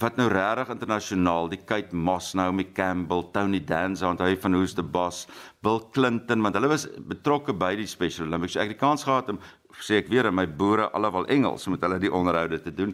wat 0.00 0.18
nou 0.20 0.26
regtig 0.28 0.68
internasionaal, 0.74 1.48
die 1.48 1.60
Kate 1.64 1.96
Moss, 1.96 2.34
Naomi 2.36 2.66
Campbell, 2.76 3.24
Tony 3.32 3.62
Danza, 3.64 4.10
onthou 4.10 4.28
jy 4.28 4.36
van 4.42 4.56
Who's 4.58 4.74
the 4.76 4.84
Boss, 4.84 5.24
Bill 5.64 5.80
Clinton, 5.94 6.42
want 6.44 6.58
hulle 6.58 6.68
was 6.68 6.84
betrokke 7.08 7.54
by 7.56 7.72
die 7.78 7.88
Special 7.88 8.28
Olympics. 8.28 8.56
So 8.56 8.60
ek 8.60 8.70
het 8.70 8.76
die 8.76 8.82
kans 8.82 9.06
gehad 9.08 9.32
om 9.32 9.40
sê 9.80 10.02
ek 10.02 10.10
weer 10.12 10.28
in 10.28 10.36
my 10.36 10.46
boere 10.48 10.90
alhoewel 10.96 11.28
Engels 11.32 11.64
met 11.72 11.84
hulle 11.84 12.00
die 12.00 12.12
onderhoude 12.12 12.60
te 12.64 12.72
doen. 12.72 12.92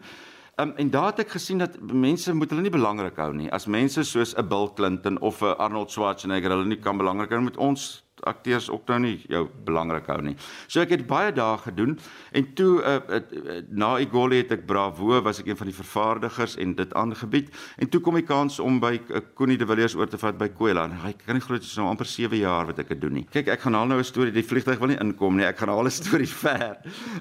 Um, 0.60 0.74
en 0.76 0.90
daar 0.92 1.10
het 1.10 1.24
ek 1.24 1.34
gesien 1.34 1.62
dat 1.62 1.78
mense 1.80 2.34
moet 2.36 2.50
hulle 2.52 2.66
nie 2.66 2.74
belangrik 2.74 3.18
hou 3.18 3.30
nie. 3.34 3.50
As 3.50 3.66
mense 3.66 4.04
soos 4.04 4.34
'n 4.36 4.46
Bill 4.46 4.68
Clinton 4.76 5.18
of 5.20 5.42
'n 5.42 5.56
Arnold 5.58 5.90
Schwarzenegger 5.90 6.50
hulle 6.50 6.66
nie 6.66 6.78
kan 6.78 6.98
belangrik 6.98 7.30
hou 7.30 7.40
met 7.40 7.56
ons 7.56 8.02
akteurs 8.28 8.70
ook 8.70 8.86
nou 8.88 8.98
nie 9.06 9.14
jou 9.28 9.46
belangrik 9.64 10.06
hou 10.06 10.20
nie. 10.22 10.36
So 10.66 10.80
ek 10.80 10.94
het 10.96 11.06
baie 11.06 11.32
dae 11.32 11.58
gedoen 11.58 11.98
en 12.32 12.48
toe 12.54 12.70
uh, 12.80 12.98
uh, 13.08 13.20
uh, 13.20 13.58
na 13.68 13.98
Igoli 14.02 14.42
het 14.42 14.52
ek 14.52 14.66
Bravo 14.66 15.20
was 15.22 15.40
ek 15.42 15.50
een 15.50 15.56
van 15.56 15.70
die 15.70 15.76
vervaardigers 15.76 16.56
en 16.56 16.74
dit 16.78 16.94
aangebied 16.94 17.50
en 17.78 17.88
toe 17.88 18.00
kom 18.00 18.18
die 18.18 18.26
kans 18.26 18.58
om 18.62 18.80
by 18.82 18.94
uh, 18.98 19.22
Connie 19.34 19.58
de 19.58 19.66
Villiers 19.66 19.96
oor 19.98 20.10
te 20.10 20.20
vat 20.20 20.38
by 20.38 20.48
Kwela 20.54 20.86
en 20.88 20.96
hy 21.04 21.12
kan 21.18 21.36
nie 21.38 21.44
glo 21.44 21.58
dit 21.58 21.66
is 21.66 21.76
nou 21.78 21.88
amper 21.90 22.08
7 22.08 22.38
jaar 22.38 22.68
wat 22.70 22.82
ek 22.82 22.94
dit 22.94 23.02
doen 23.02 23.16
nie. 23.20 23.26
Kyk, 23.32 23.52
ek 23.54 23.64
gaan 23.64 23.76
haal 23.78 23.90
nou 23.90 23.98
'n 23.98 24.06
storie, 24.06 24.32
die 24.34 24.46
vliegtuig 24.46 24.78
wil 24.80 24.92
nie 24.92 25.00
inkom 25.00 25.36
nie. 25.36 25.46
Ek 25.46 25.58
gaan 25.58 25.72
haal 25.72 25.86
'n 25.86 25.94
storie 25.94 26.30
ver. 26.44 26.78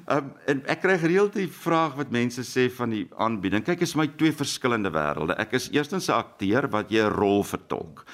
Um, 0.07 0.33
en 0.47 0.63
ek 0.71 0.81
kry 0.81 0.97
gereeld 0.97 1.33
die 1.37 1.47
vraag 1.47 1.95
wat 1.99 2.11
mense 2.11 2.43
sê 2.47 2.69
van 2.71 2.89
die 2.89 3.05
aanbieding. 3.17 3.63
Kyk, 3.63 3.81
is 3.81 3.95
my 3.95 4.07
twee 4.17 4.33
verskillende 4.35 4.91
wêrelde. 4.93 5.37
Ek 5.39 5.53
is 5.53 5.69
eerstens 5.71 6.09
'n 6.09 6.19
akteur 6.19 6.69
wat 6.69 6.91
jy 6.91 7.01
'n 7.05 7.13
rol 7.15 7.43
vertolk. 7.43 8.05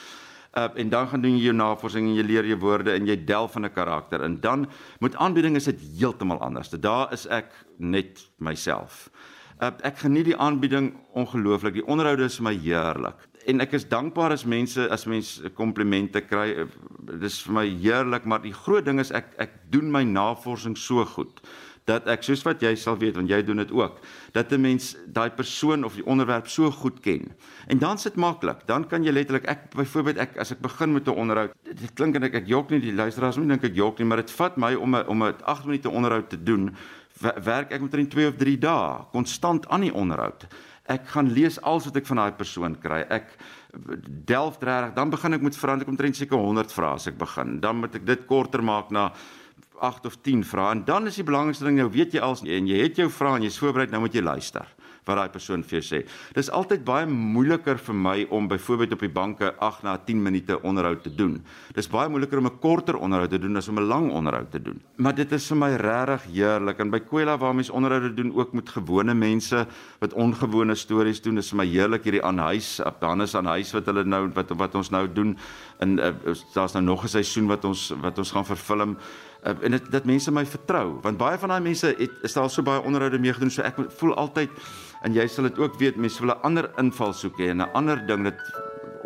Uh, 0.58 0.66
en 0.74 0.90
dan 0.90 1.08
gaan 1.08 1.22
doen 1.22 1.36
jy 1.38 1.44
jou 1.52 1.54
navorsing 1.54 2.08
en 2.10 2.16
jy 2.18 2.24
leer 2.26 2.48
jou 2.50 2.56
woorde 2.64 2.96
en 2.98 3.06
jy 3.06 3.16
delf 3.30 3.56
in 3.60 3.66
'n 3.66 3.74
karakter 3.74 4.24
en 4.26 4.40
dan 4.42 4.66
met 5.00 5.16
aanbieding 5.16 5.56
is 5.56 5.70
dit 5.70 5.80
heeltemal 6.00 6.40
anders. 6.42 6.70
Daar 6.70 7.14
is 7.14 7.28
ek 7.28 7.54
net 7.78 8.26
myself. 8.38 9.12
Uh, 9.62 9.70
ek 9.84 9.98
geniet 9.98 10.26
die 10.26 10.38
aanbieding 10.38 10.94
ongelooflik. 11.14 11.74
Die 11.74 11.86
onderhoude 11.86 12.24
is 12.24 12.40
my 12.40 12.56
heerlik. 12.58 13.28
En 13.46 13.62
ek 13.62 13.74
is 13.74 13.88
dankbaar 13.88 14.32
as 14.32 14.46
mense 14.46 14.90
as 14.90 15.06
mense 15.06 15.50
komplimente 15.50 16.22
kry. 16.22 16.50
Uh, 16.58 16.66
Dis 17.20 17.42
vir 17.42 17.54
my 17.54 17.68
heerlik, 17.68 18.26
maar 18.26 18.42
die 18.42 18.54
groot 18.54 18.86
ding 18.86 19.00
is 19.00 19.12
ek 19.12 19.34
ek 19.38 19.52
doen 19.70 19.92
my 19.92 20.04
navorsing 20.04 20.78
so 20.78 21.06
goed 21.06 21.42
dat 21.88 22.08
ek 22.12 22.26
soos 22.28 22.44
wat 22.44 22.62
jy 22.64 22.74
sal 22.76 22.98
weet 23.00 23.16
want 23.16 23.30
jy 23.32 23.40
doen 23.48 23.62
dit 23.64 23.72
ook 23.72 24.02
dat 24.36 24.52
'n 24.52 24.62
mens 24.62 24.96
daai 25.08 25.30
persoon 25.32 25.86
of 25.88 25.96
die 25.96 26.06
onderwerp 26.06 26.48
so 26.48 26.72
goed 26.72 27.00
ken. 27.00 27.32
En 27.68 27.80
dan 27.80 27.98
sit 27.98 28.16
maklik. 28.16 28.68
Dan 28.68 28.88
kan 28.88 29.04
jy 29.04 29.12
letterlik 29.12 29.46
ek 29.48 29.74
byvoorbeeld 29.76 30.18
ek 30.18 30.38
as 30.38 30.52
ek 30.52 30.60
begin 30.62 30.94
met 30.94 31.08
'n 31.08 31.16
onderhoud, 31.16 31.52
dit 31.64 31.94
klink 31.94 32.16
en 32.16 32.24
ek 32.24 32.34
ek 32.34 32.48
jok 32.48 32.70
nie 32.70 32.80
die 32.80 32.94
luisteraars 32.94 33.38
moet 33.38 33.48
dink 33.48 33.64
ek 33.64 33.76
jok 33.76 34.00
nie, 34.00 34.08
maar 34.08 34.18
dit 34.18 34.32
vat 34.32 34.58
my 34.58 34.74
om 34.76 34.96
'n 34.96 35.08
om 35.08 35.24
'n 35.24 35.36
8 35.44 35.66
minute 35.66 35.90
onderhoud 35.90 36.30
te 36.30 36.44
doen, 36.44 36.76
wer- 37.22 37.44
werk 37.44 37.72
ek 37.72 37.82
omtrent 37.82 38.12
2 38.12 38.28
of 38.28 38.36
3 38.36 38.58
dae 38.58 39.06
konstant 39.12 39.68
aan 39.70 39.82
die 39.82 39.94
onderhoud. 39.94 40.46
Ek 40.86 41.08
gaan 41.08 41.32
lees 41.32 41.62
alles 41.62 41.86
wat 41.86 41.96
ek 41.96 42.06
van 42.06 42.18
daai 42.18 42.32
persoon 42.32 42.80
kry. 42.80 43.06
Ek 43.10 43.36
delf 44.26 44.58
regtig, 44.60 44.94
dan 44.96 45.10
begin 45.10 45.34
ek 45.34 45.42
met 45.42 45.64
ek 45.64 45.88
omtrent 45.88 46.16
seker 46.16 46.38
100 46.38 46.72
vrae 46.74 46.94
as 46.94 47.08
ek 47.08 47.18
begin. 47.18 47.60
Dan 47.60 47.78
moet 47.80 47.96
ek 47.96 48.06
dit 48.06 48.26
korter 48.26 48.64
maak 48.64 48.92
na 48.92 49.12
8 49.80 50.06
of 50.06 50.18
10 50.22 50.44
vrae 50.44 50.72
en 50.72 50.86
dan 50.86 51.08
is 51.08 51.16
die 51.16 51.28
belangrikste 51.28 51.66
ding 51.66 51.78
nou 51.78 51.90
weet 51.92 52.14
jy 52.14 52.20
als 52.20 52.42
en 52.42 52.68
jy 52.68 52.82
het 52.82 52.98
jou 52.98 53.10
vrae 53.10 53.36
en 53.36 53.44
jy's 53.44 53.60
voorberei 53.62 53.90
nou 53.92 54.02
moet 54.06 54.14
jy 54.14 54.22
luister 54.22 54.68
wat 55.08 55.22
daai 55.22 55.32
persoon 55.32 55.64
vir 55.64 55.80
jou 55.80 55.86
sê. 55.86 56.02
Dis 56.36 56.50
altyd 56.54 56.84
baie 56.88 57.08
moeiliker 57.08 57.80
vir 57.80 57.96
my 57.96 58.16
om 58.34 58.50
byvoorbeeld 58.52 58.96
op 58.98 59.06
die 59.06 59.12
banke 59.14 59.54
8 59.64 59.86
na 59.88 59.96
10 60.04 60.22
minute 60.24 60.58
onderhoud 60.68 61.04
te 61.06 61.14
doen. 61.16 61.38
Dis 61.76 61.90
baie 61.92 62.10
moeiliker 62.12 62.42
om 62.42 62.48
'n 62.48 62.60
korter 62.60 62.98
onderhoud 62.98 63.30
te 63.30 63.40
doen 63.40 63.58
as 63.58 63.70
om 63.70 63.80
'n 63.80 63.88
lang 63.88 64.12
onderhoud 64.12 64.52
te 64.52 64.62
doen. 64.62 64.82
Maar 64.98 65.16
dit 65.16 65.32
is 65.32 65.48
vir 65.48 65.58
my 65.58 65.76
regtig 65.76 66.24
heerlik 66.34 66.80
en 66.80 66.90
by 66.90 67.00
Kwela 67.00 67.38
waar 67.38 67.56
mense 67.56 67.74
onderhoude 67.74 68.14
doen 68.14 68.36
ook 68.36 68.54
met 68.54 68.70
gewone 68.70 69.14
mense 69.14 69.68
wat 70.00 70.14
ongewone 70.14 70.76
stories 70.76 71.22
doen, 71.22 71.38
is 71.38 71.50
vir 71.50 71.58
my 71.58 71.66
heerlik 71.66 72.04
hierdie 72.04 72.24
aan 72.24 72.38
huis, 72.38 72.82
Hannes 73.00 73.36
aan 73.36 73.46
huis 73.46 73.72
wat 73.72 73.86
hulle 73.86 74.04
nou 74.04 74.30
wat 74.34 74.50
wat 74.50 74.76
ons 74.76 74.90
nou 74.90 75.08
doen 75.08 75.38
en 75.80 76.00
uh, 76.00 76.12
daar's 76.54 76.74
nou 76.74 76.84
nog 76.84 77.04
'n 77.04 77.08
seisoen 77.08 77.48
wat 77.48 77.66
ons 77.66 77.94
wat 78.02 78.18
ons 78.18 78.32
gaan 78.32 78.46
vervilm 78.46 78.98
uh, 79.44 79.54
en 79.62 79.72
dit 79.72 79.92
dat 79.92 80.06
mense 80.06 80.32
my 80.32 80.46
vertrou 80.46 81.00
want 81.02 81.18
baie 81.18 81.38
van 81.38 81.50
daai 81.50 81.62
mense 81.62 81.96
het 81.98 82.34
daar 82.34 82.44
al 82.44 82.50
so 82.50 82.64
baie 82.64 82.82
onderhoude 82.82 83.20
mee 83.20 83.34
gedoen 83.34 83.52
so 83.52 83.62
ek 83.62 83.76
voel 84.00 84.16
altyd 84.16 84.50
en 85.04 85.14
jy 85.14 85.28
sal 85.28 85.44
dit 85.44 85.60
ook 85.60 85.80
weet 85.80 85.96
mense 85.96 86.22
wil 86.22 86.34
'n 86.36 86.42
ander 86.42 86.72
invalshoek 86.78 87.38
hê 87.40 87.50
en 87.50 87.62
'n 87.62 87.70
ander 87.74 88.06
ding 88.08 88.24
dat 88.24 88.40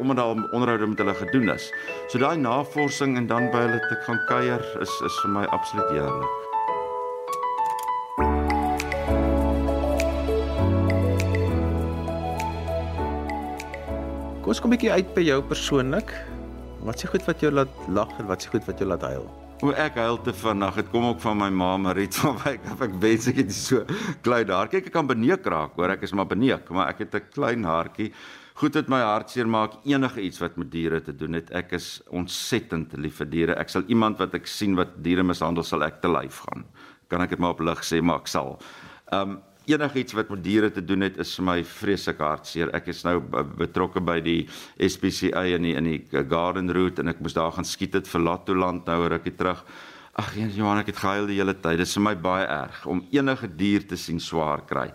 omdat 0.02 0.16
daar 0.16 0.52
onderhoude 0.52 0.88
met 0.88 0.98
hulle 0.98 1.14
gedoen 1.14 1.50
is. 1.50 1.74
So 2.08 2.18
daai 2.18 2.38
navorsing 2.38 3.18
en 3.18 3.28
dan 3.28 3.50
by 3.52 3.66
hulle 3.66 3.80
te 3.90 3.98
gaan 4.06 4.22
kuier 4.26 4.64
is 4.82 4.94
is 5.06 5.20
vir 5.24 5.32
my 5.36 5.44
absoluut 5.46 5.90
heerlik. 5.90 6.40
Kom 14.42 14.50
ons 14.50 14.62
kom 14.62 14.72
'n 14.72 14.76
bietjie 14.76 14.92
uit 14.92 15.14
by 15.14 15.22
jou 15.22 15.42
persoonlik. 15.44 16.10
Wat 16.82 17.00
s'e 17.00 17.08
goed 17.08 17.26
wat 17.26 17.40
jou 17.40 17.52
laat 17.52 17.74
lag 17.88 18.10
en 18.20 18.26
wat 18.26 18.42
s'e 18.42 18.50
goed 18.50 18.66
wat 18.66 18.80
jou 18.80 18.90
laat 18.90 19.02
huil? 19.02 19.51
O 19.62 19.70
ek 19.78 20.00
huil 20.02 20.18
te 20.26 20.34
vinnig. 20.34 20.78
Dit 20.80 20.88
kom 20.90 21.04
ook 21.06 21.20
van 21.22 21.38
my 21.38 21.52
ma 21.54 21.76
Marit 21.78 22.16
van 22.24 22.38
wyk. 22.42 22.64
Ek 22.82 22.94
wens 23.04 23.28
ek 23.30 23.42
het 23.44 23.52
so 23.54 23.84
klein 24.26 24.50
haar. 24.50 24.72
Kyk 24.72 24.88
ek 24.90 24.96
kan 24.96 25.10
beneek 25.10 25.46
raak, 25.46 25.76
hoor. 25.78 25.94
Ek 25.94 26.06
is 26.08 26.14
maar 26.18 26.26
beneek, 26.32 26.72
maar 26.74 26.90
ek 26.90 27.04
het 27.06 27.18
'n 27.20 27.30
klein 27.36 27.68
haartjie. 27.70 28.10
Goed 28.58 28.74
dit 28.74 28.90
my 28.90 29.00
hart 29.06 29.30
seermaak 29.30 29.78
enige 29.86 30.22
iets 30.22 30.42
wat 30.42 30.58
met 30.58 30.72
diere 30.72 31.02
te 31.02 31.14
doen 31.14 31.38
het. 31.38 31.52
Ek 31.54 31.74
is 31.78 32.02
ontsettend 32.10 32.98
lief 32.98 33.22
vir 33.22 33.30
diere. 33.30 33.54
Ek 33.54 33.70
sal 33.70 33.86
iemand 33.88 34.18
wat 34.18 34.34
ek 34.34 34.48
sien 34.48 34.76
wat 34.76 34.98
diere 35.04 35.24
mishandel 35.24 35.64
sal 35.64 35.84
ek 35.84 36.02
te 36.02 36.10
lyf 36.10 36.42
gaan. 36.48 36.66
Kan 37.08 37.22
ek 37.22 37.30
dit 37.30 37.40
maar 37.40 37.54
op 37.54 37.62
lig 37.62 37.86
sê, 37.86 38.02
maar 38.02 38.22
ek 38.22 38.28
sal. 38.28 38.58
Um 39.14 39.42
enigiets 39.70 40.14
wat 40.18 40.30
met 40.30 40.44
diere 40.44 40.72
te 40.72 40.82
doen 40.84 41.06
het 41.06 41.18
is 41.22 41.34
vir 41.38 41.46
my 41.46 41.58
vreeslik 41.68 42.22
hartseer. 42.24 42.72
Ek 42.76 42.90
is 42.94 43.04
nou 43.06 43.20
betrokke 43.58 44.02
by 44.02 44.20
die 44.24 44.40
SPCA 44.82 45.46
in 45.56 45.68
die 45.68 45.76
in 45.78 45.90
die 45.90 46.26
Garden 46.30 46.72
Route 46.74 47.02
en 47.02 47.12
ek 47.14 47.22
moes 47.22 47.38
daar 47.38 47.54
gaan 47.56 47.68
skiet 47.68 47.94
het 48.00 48.10
vir 48.10 48.26
Latoland 48.26 48.86
nou 48.90 49.08
rukkie 49.08 49.36
terug. 49.38 49.64
Ag 50.20 50.34
Johan, 50.36 50.82
ek 50.82 50.92
het 50.92 51.02
gehuil 51.02 51.30
die 51.30 51.40
hele 51.40 51.56
tyd. 51.56 51.80
Dit 51.80 51.88
is 51.88 51.96
vir 51.96 52.08
my 52.10 52.16
baie 52.20 52.48
erg 52.48 52.86
om 52.90 53.06
enige 53.14 53.48
dier 53.48 53.86
te 53.88 53.98
sien 53.98 54.20
swaar 54.20 54.66
kry. 54.68 54.90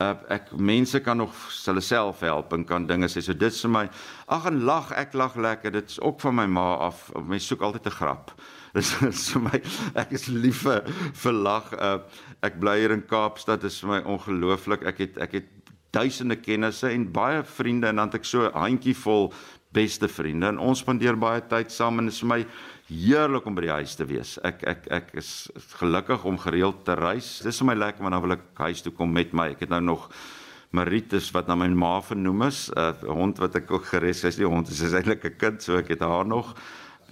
Uh, 0.00 0.14
ek 0.32 0.52
mense 0.56 0.98
kan 1.04 1.18
nog 1.20 1.34
hulle 1.66 1.82
self 1.84 2.22
help 2.24 2.52
en 2.56 2.64
kan 2.64 2.86
dinge 2.86 3.10
sê. 3.10 3.20
So 3.20 3.34
dit 3.36 3.52
is 3.52 3.60
vir 3.64 3.72
my 3.74 3.84
ag 4.32 4.48
en 4.50 4.62
lag, 4.66 4.92
ek 4.98 5.16
lag 5.18 5.36
lekker. 5.36 5.74
Dit 5.74 5.90
is 5.92 6.00
ook 6.00 6.20
van 6.20 6.36
my 6.40 6.46
ma 6.46 6.66
af. 6.88 7.08
Mense 7.16 7.52
soek 7.52 7.62
altyd 7.62 7.86
'n 7.86 7.98
grap. 7.98 8.32
Dis 8.72 8.92
is 9.10 9.30
vir 9.34 9.42
my 9.46 9.58
ek 10.00 10.12
is 10.16 10.28
lief 10.28 10.62
vir, 10.66 10.86
vir 11.24 11.32
lag. 11.32 11.72
Uh, 11.76 11.98
ek 12.42 12.60
bly 12.60 12.78
hier 12.80 12.94
in 12.96 13.04
Kaapstad. 13.08 13.60
Dit 13.62 13.72
is 13.72 13.80
vir 13.84 13.96
my 13.96 14.00
ongelooflik. 14.16 14.86
Ek 14.88 15.02
het 15.04 15.18
ek 15.22 15.38
het 15.40 15.50
duisende 15.92 16.38
kennisse 16.40 16.88
en 16.88 17.10
baie 17.12 17.42
vriende 17.44 17.90
en 17.90 18.00
dan 18.00 18.08
het 18.08 18.22
ek 18.22 18.24
so 18.24 18.48
'n 18.48 18.56
handjievol 18.56 19.32
beste 19.72 20.08
vriende 20.08 20.48
en 20.48 20.58
ons 20.58 20.78
spandeer 20.78 21.16
baie 21.16 21.40
tyd 21.48 21.72
saam 21.72 21.98
en 21.98 22.08
dit 22.08 22.14
is 22.14 22.20
vir 22.20 22.28
my 22.28 22.40
heerlik 22.88 23.46
om 23.46 23.54
by 23.54 23.64
die 23.66 23.76
huis 23.80 23.94
te 23.96 24.04
wees. 24.04 24.38
Ek 24.44 24.64
ek 24.68 24.86
ek 24.90 25.14
is 25.20 25.50
gelukkig 25.80 26.24
om 26.24 26.38
gereeld 26.38 26.84
te 26.84 26.94
reis. 26.94 27.40
Dis 27.44 27.58
vir 27.60 27.66
my 27.72 27.74
lekker 27.74 28.04
want 28.04 28.12
dan 28.12 28.22
wil 28.22 28.36
ek 28.36 28.46
huis 28.68 28.82
toe 28.82 28.92
kom 28.92 29.12
met 29.12 29.32
my. 29.32 29.50
Ek 29.52 29.60
het 29.60 29.72
nou 29.72 29.80
nog 29.80 30.08
Maritus 30.72 31.30
wat 31.32 31.48
na 31.48 31.54
my 31.54 31.68
ma 31.68 32.00
vernoem 32.00 32.42
is, 32.48 32.70
'n 32.70 32.78
uh, 32.78 33.12
hond 33.12 33.38
wat 33.38 33.56
ek 33.56 33.70
ook 33.70 33.84
geres 33.84 34.24
is. 34.24 34.36
Die 34.36 34.48
hond 34.48 34.68
is 34.68 34.80
eintlik 34.80 35.24
'n 35.24 35.36
kind, 35.36 35.62
so 35.62 35.76
ek 35.76 35.88
het 35.88 36.00
haar 36.00 36.26
nog. 36.26 36.54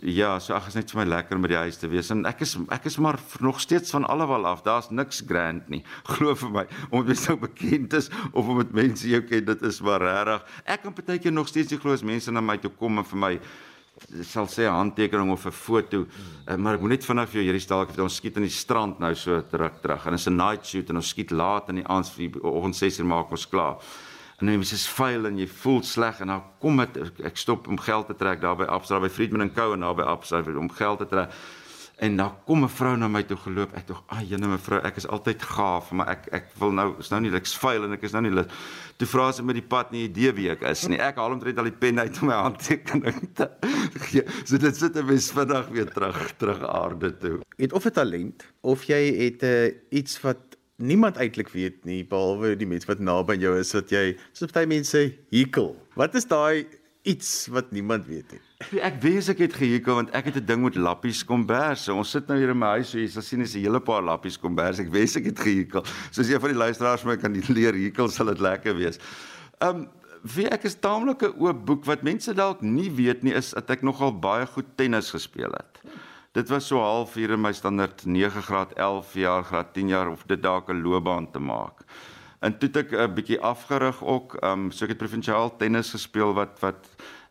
Ja, 0.00 0.38
so 0.40 0.54
ag 0.56 0.70
is 0.70 0.76
net 0.78 0.88
vir 0.94 1.02
my 1.02 1.04
lekker 1.10 1.36
om 1.36 1.42
by 1.44 1.50
die 1.52 1.58
huis 1.60 1.76
te 1.76 1.88
wees 1.92 2.08
en 2.14 2.22
ek 2.24 2.40
is 2.46 2.54
ek 2.72 2.86
is 2.88 2.96
maar 3.04 3.18
nog 3.44 3.58
steeds 3.60 3.92
van 3.92 4.06
allewel 4.08 4.46
af. 4.48 4.62
Daar's 4.64 4.88
niks 4.88 5.20
grand 5.28 5.66
nie. 5.68 5.82
Glo 6.14 6.32
vir 6.40 6.52
my, 6.54 6.64
om 6.88 7.04
dit 7.04 7.18
so 7.20 7.36
bekend 7.36 7.92
is 7.98 8.08
of 8.32 8.48
om 8.48 8.62
dit 8.62 8.72
mense 8.78 9.04
jou 9.08 9.20
ken, 9.28 9.44
dit 9.44 9.66
is 9.68 9.80
maar 9.84 10.00
regtig. 10.00 10.46
Ek 10.64 10.86
kan 10.86 10.96
partykeer 10.96 11.34
nog 11.36 11.50
steeds 11.52 11.74
nie 11.74 11.80
glo 11.82 11.92
as 11.92 12.06
mense 12.06 12.32
na 12.32 12.40
my 12.40 12.56
toe 12.62 12.72
kom 12.80 13.02
en 13.02 13.08
vir 13.12 13.20
my 13.26 13.34
sal 14.24 14.48
sê 14.48 14.64
'n 14.64 14.72
handtekening 14.72 15.30
of 15.30 15.44
'n 15.44 15.52
foto, 15.52 16.06
uh, 16.48 16.56
maar 16.56 16.74
ek 16.74 16.80
moet 16.80 16.96
net 16.96 17.04
vinnig 17.04 17.28
vir 17.28 17.42
jou 17.42 17.44
hierdie 17.44 17.66
stalk 17.68 17.90
het 17.90 18.00
ons 18.00 18.16
skiet 18.16 18.36
in 18.36 18.48
die 18.48 18.56
strand 18.56 18.98
nou 19.00 19.14
so 19.14 19.42
terug 19.42 19.82
terug. 19.82 20.06
En 20.06 20.16
dit 20.16 20.20
is 20.20 20.28
'n 20.28 20.36
night 20.36 20.64
shoot 20.64 20.88
en 20.88 20.96
ons 20.96 21.08
skiet 21.08 21.30
laat 21.30 21.68
in 21.68 21.84
die 21.84 21.86
aand 21.86 22.08
vir 22.08 22.40
oggend 22.40 22.76
6:00 22.76 23.04
maak 23.04 23.30
ons 23.30 23.46
klaar. 23.46 23.76
En 24.40 24.46
mens 24.46 24.72
is 24.72 24.88
vuil 24.88 25.26
en 25.28 25.38
jy 25.38 25.46
voel 25.60 25.82
sleg 25.84 26.20
en 26.24 26.30
dan 26.32 26.44
kom 26.62 26.78
dit 26.80 27.24
ek 27.28 27.36
stop 27.36 27.66
om 27.68 27.76
geld 27.78 28.06
te 28.08 28.16
trek 28.16 28.40
daar 28.40 28.56
by 28.56 28.64
Absa 28.72 29.00
by 29.00 29.10
Friedman 29.12 29.44
en 29.44 29.50
Co 29.52 29.74
en 29.74 29.84
daar 29.84 29.98
by 29.98 30.06
Absa 30.08 30.40
om 30.40 30.70
geld 30.72 31.02
te 31.02 31.08
trek. 31.10 31.34
En 32.00 32.16
dan 32.16 32.32
kom 32.48 32.64
'n 32.64 32.68
vrou 32.68 32.96
na 32.96 33.08
my 33.08 33.22
toe 33.22 33.36
geloop. 33.36 33.74
Ek 33.76 33.86
dog, 33.86 34.02
"Ag, 34.08 34.22
jene 34.28 34.46
mevrou, 34.46 34.80
ek 34.82 34.96
is 34.96 35.06
altyd 35.06 35.42
gaaf, 35.42 35.90
maar 35.90 36.08
ek 36.08 36.28
ek 36.32 36.44
wil 36.58 36.72
nou 36.72 36.94
is 36.98 37.10
nou 37.10 37.20
nie 37.20 37.30
ek's 37.30 37.56
vuil 37.56 37.84
en 37.84 37.92
ek 37.92 38.02
is 38.02 38.12
nou 38.12 38.22
nie 38.22 38.30
lus." 38.30 38.46
Toe 38.96 39.06
vra 39.06 39.32
sy 39.32 39.42
met 39.42 39.54
die 39.54 39.68
pad 39.68 39.90
nie 39.90 40.04
idee 40.04 40.32
wie 40.32 40.50
ek 40.50 40.62
is 40.62 40.88
nie. 40.88 40.98
Ek 40.98 41.16
haal 41.16 41.32
omtrent 41.32 41.58
al 41.58 41.64
die 41.64 41.78
pen 41.78 41.98
uit 41.98 42.22
my 42.22 42.34
handtekening 42.34 43.34
te 43.34 43.50
gee. 44.08 44.22
So 44.44 44.56
dit 44.56 44.76
sit 44.76 44.96
'n 44.96 45.06
mens 45.06 45.30
vinnig 45.30 45.68
weer 45.68 45.92
terug 45.92 46.36
terug 46.38 46.62
aarde 46.62 47.16
toe. 47.18 47.40
Het 47.56 47.72
of 47.72 47.84
'n 47.84 47.90
talent 47.90 48.46
of 48.60 48.84
jy 48.84 49.24
het 49.24 49.42
'n 49.42 49.46
uh, 49.46 49.66
eh, 49.66 49.74
iets 49.90 50.20
wat 50.20 50.56
niemand 50.80 51.16
eintlik 51.20 51.50
weet 51.52 51.84
nie 51.84 52.02
behalwe 52.08 52.56
die 52.58 52.68
mense 52.68 52.88
wat 52.88 53.00
naby 53.00 53.36
jou 53.40 53.54
is 53.60 53.72
wat 53.76 53.92
jy 53.92 54.04
soos 54.32 54.52
baie 54.54 54.68
mense 54.70 55.12
hekel. 55.32 55.74
Wat 55.98 56.14
is 56.18 56.28
daai 56.28 56.66
iets 57.08 57.48
wat 57.52 57.70
niemand 57.72 58.06
weet 58.08 58.32
nie? 58.34 58.40
Ek 58.84 58.98
wens 59.00 59.30
ek 59.32 59.40
het 59.40 59.54
gehekel 59.56 59.96
want 59.96 60.10
ek 60.16 60.28
het 60.28 60.36
'n 60.36 60.46
ding 60.46 60.62
met 60.62 60.76
lappies 60.76 61.24
kombers. 61.24 61.88
Ons 61.88 62.10
sit 62.10 62.28
nou 62.28 62.38
hier 62.38 62.50
in 62.50 62.58
my 62.58 62.76
huis, 62.76 62.90
so 62.90 62.98
jy 62.98 63.08
sal 63.08 63.22
sien 63.22 63.40
is 63.40 63.54
'n 63.54 63.60
hele 63.60 63.80
paar 63.80 64.02
lappies 64.02 64.36
kombers. 64.36 64.78
Ek 64.78 64.90
wens 64.92 65.16
ek 65.16 65.24
het 65.24 65.38
gehekel. 65.38 65.84
Soos 66.10 66.28
een 66.28 66.40
van 66.40 66.50
die 66.50 66.58
luisteraars 66.58 67.04
my 67.04 67.16
kan 67.16 67.32
leer 67.56 67.74
hekel, 67.74 68.08
sal 68.08 68.26
dit 68.26 68.40
lekker 68.40 68.76
wees. 68.76 68.98
Um 69.60 69.88
wie 70.22 70.46
ek 70.48 70.64
is 70.64 70.76
taamlik 70.76 71.22
'n 71.22 71.40
oop 71.40 71.64
boek 71.64 71.84
wat 71.84 72.02
mense 72.02 72.34
dalk 72.34 72.60
nie 72.60 72.90
weet 72.90 73.22
nie 73.22 73.32
is 73.32 73.50
dat 73.50 73.70
ek 73.70 73.82
nogal 73.82 74.12
baie 74.12 74.46
goed 74.46 74.76
tennis 74.76 75.10
gespeel 75.10 75.50
het. 75.50 75.80
Dit 76.32 76.48
was 76.48 76.66
so 76.66 76.78
half 76.78 77.14
hier 77.14 77.30
in 77.34 77.40
my 77.42 77.50
standaard 77.52 78.04
9 78.06 78.42
graad 78.42 78.72
11 78.72 79.14
jaar, 79.14 79.42
graad 79.44 79.72
10 79.74 79.88
jaar 79.88 80.10
of 80.10 80.22
dit 80.30 80.42
dalk 80.42 80.68
'n 80.70 80.82
loopbaan 80.82 81.30
te 81.30 81.38
maak. 81.38 81.82
En 82.38 82.58
toe 82.58 82.68
het 82.68 82.76
ek 82.76 82.92
'n 82.92 83.14
bietjie 83.14 83.40
afgerig 83.40 84.04
ook, 84.04 84.36
um 84.44 84.70
so 84.70 84.84
ek 84.84 84.90
het 84.90 84.98
provinsiaal 84.98 85.56
tennis 85.56 85.90
gespeel 85.90 86.32
wat 86.34 86.60
wat 86.60 86.86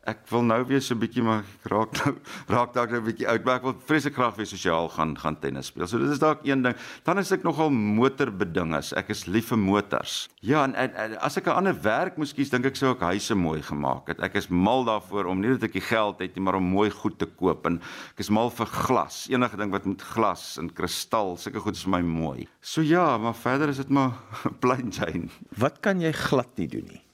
ek 0.08 0.22
wil 0.30 0.44
nou 0.48 0.62
weer 0.64 0.80
so 0.80 0.94
'n 0.94 1.00
bietjie 1.02 1.22
maar 1.22 1.44
raak 1.68 1.92
nou 2.00 2.14
raak 2.54 2.72
dalk 2.72 2.90
nou 2.90 3.00
'n 3.00 3.04
bietjie 3.04 3.28
oud, 3.28 3.44
maar 3.44 3.56
ek 3.60 3.66
wil 3.68 3.76
vreeslik 3.84 4.14
graag 4.14 4.36
weer 4.36 4.46
sosiaal 4.48 4.88
gaan 4.88 5.16
gaan 5.18 5.36
tennis 5.38 5.66
speel. 5.66 5.86
So 5.86 5.98
dit 5.98 6.08
is 6.08 6.18
dalk 6.18 6.40
een 6.44 6.62
ding. 6.62 6.76
Dan 7.04 7.18
is 7.18 7.32
ek 7.32 7.42
nogal 7.44 7.70
motorbedinges. 7.70 8.94
Ek 8.96 9.10
is 9.10 9.26
lief 9.26 9.52
vir 9.52 9.58
motors. 9.58 10.28
Ja, 10.40 10.64
en, 10.64 10.74
en, 10.74 10.94
en 10.94 11.18
as 11.20 11.36
ek 11.36 11.46
'n 11.46 11.56
ander 11.60 11.76
werk 11.82 12.16
moes 12.16 12.32
kies, 12.32 12.50
dink 12.50 12.64
ek 12.64 12.76
sou 12.76 12.92
ek 12.92 13.04
huise 13.12 13.34
mooi 13.34 13.60
gemaak 13.62 14.08
het. 14.08 14.20
Ek 14.20 14.34
is 14.34 14.48
mal 14.48 14.84
daarvoor 14.84 15.26
om 15.26 15.40
nie 15.40 15.50
net 15.52 15.64
ek 15.68 15.76
die 15.76 15.84
geld 15.84 16.20
het 16.20 16.34
nie, 16.34 16.44
maar 16.44 16.56
om 16.56 16.64
mooi 16.64 16.90
goed 16.90 17.18
te 17.18 17.26
koop 17.26 17.66
en 17.66 17.80
ek 18.16 18.24
is 18.24 18.30
mal 18.30 18.50
vir 18.50 18.66
glas. 18.66 19.28
Enige 19.28 19.56
ding 19.56 19.70
wat 19.70 19.84
met 19.84 20.02
glas 20.02 20.56
en 20.58 20.72
kristal, 20.72 21.36
sulke 21.36 21.60
goed 21.60 21.76
is 21.76 21.84
vir 21.84 22.00
my 22.00 22.02
mooi. 22.02 22.48
So 22.60 22.80
ja, 22.80 23.18
maar 23.18 23.34
verder 23.34 23.68
is 23.68 23.76
dit 23.76 23.88
maar 23.88 24.16
plain 24.62 24.88
Jane. 24.90 25.28
Wat 25.56 25.80
kan 25.80 26.00
jy 26.00 26.12
glad 26.12 26.56
nie 26.56 26.68
doen 26.68 26.88
nie? 26.88 27.09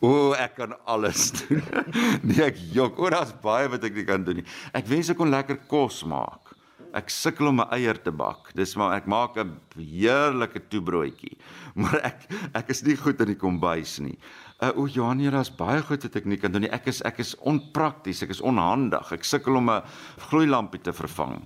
O, 0.00 0.32
ek 0.38 0.56
kan 0.60 0.74
alles 0.86 1.30
doen. 1.38 1.62
nee, 2.26 2.42
ek 2.46 2.58
jok. 2.74 2.98
O, 3.00 3.10
daar's 3.12 3.34
baie 3.42 3.70
wat 3.72 3.84
ek 3.86 3.96
nie 3.98 4.06
kan 4.08 4.24
doen 4.26 4.40
nie. 4.40 4.48
Ek 4.76 4.86
wens 4.90 5.10
ek 5.12 5.18
kon 5.20 5.32
lekker 5.32 5.58
kos 5.70 6.02
maak. 6.08 6.54
Ek 6.96 7.10
sukkel 7.12 7.50
om 7.50 7.58
my 7.60 7.66
eier 7.76 7.98
te 8.00 8.12
bak. 8.14 8.52
Dis 8.56 8.72
maar 8.78 8.94
ek 8.96 9.08
maak 9.10 9.36
'n 9.36 9.52
heerlike 9.76 10.62
toebroodjie. 10.70 11.36
Maar 11.76 12.00
ek 12.08 12.22
ek 12.56 12.70
is 12.72 12.80
nie 12.86 12.96
goed 12.96 13.20
in 13.20 13.34
die 13.34 13.36
kombuis 13.36 13.98
nie. 14.00 14.16
Uh, 14.64 14.72
o, 14.72 14.86
Janie, 14.88 15.28
daar's 15.28 15.52
baie 15.52 15.82
goed 15.84 16.06
wat 16.06 16.16
ek 16.16 16.24
nie 16.24 16.38
kan 16.40 16.52
doen 16.54 16.64
nie. 16.64 16.72
Ek 16.72 16.88
is 16.88 17.02
ek 17.04 17.20
is 17.20 17.34
onprakties, 17.44 18.22
ek 18.24 18.32
is 18.32 18.40
onhandig. 18.40 19.12
Ek 19.12 19.28
sukkel 19.28 19.60
om 19.60 19.68
'n 19.68 19.82
gloeilampie 20.30 20.80
te 20.80 20.92
vervang. 20.96 21.44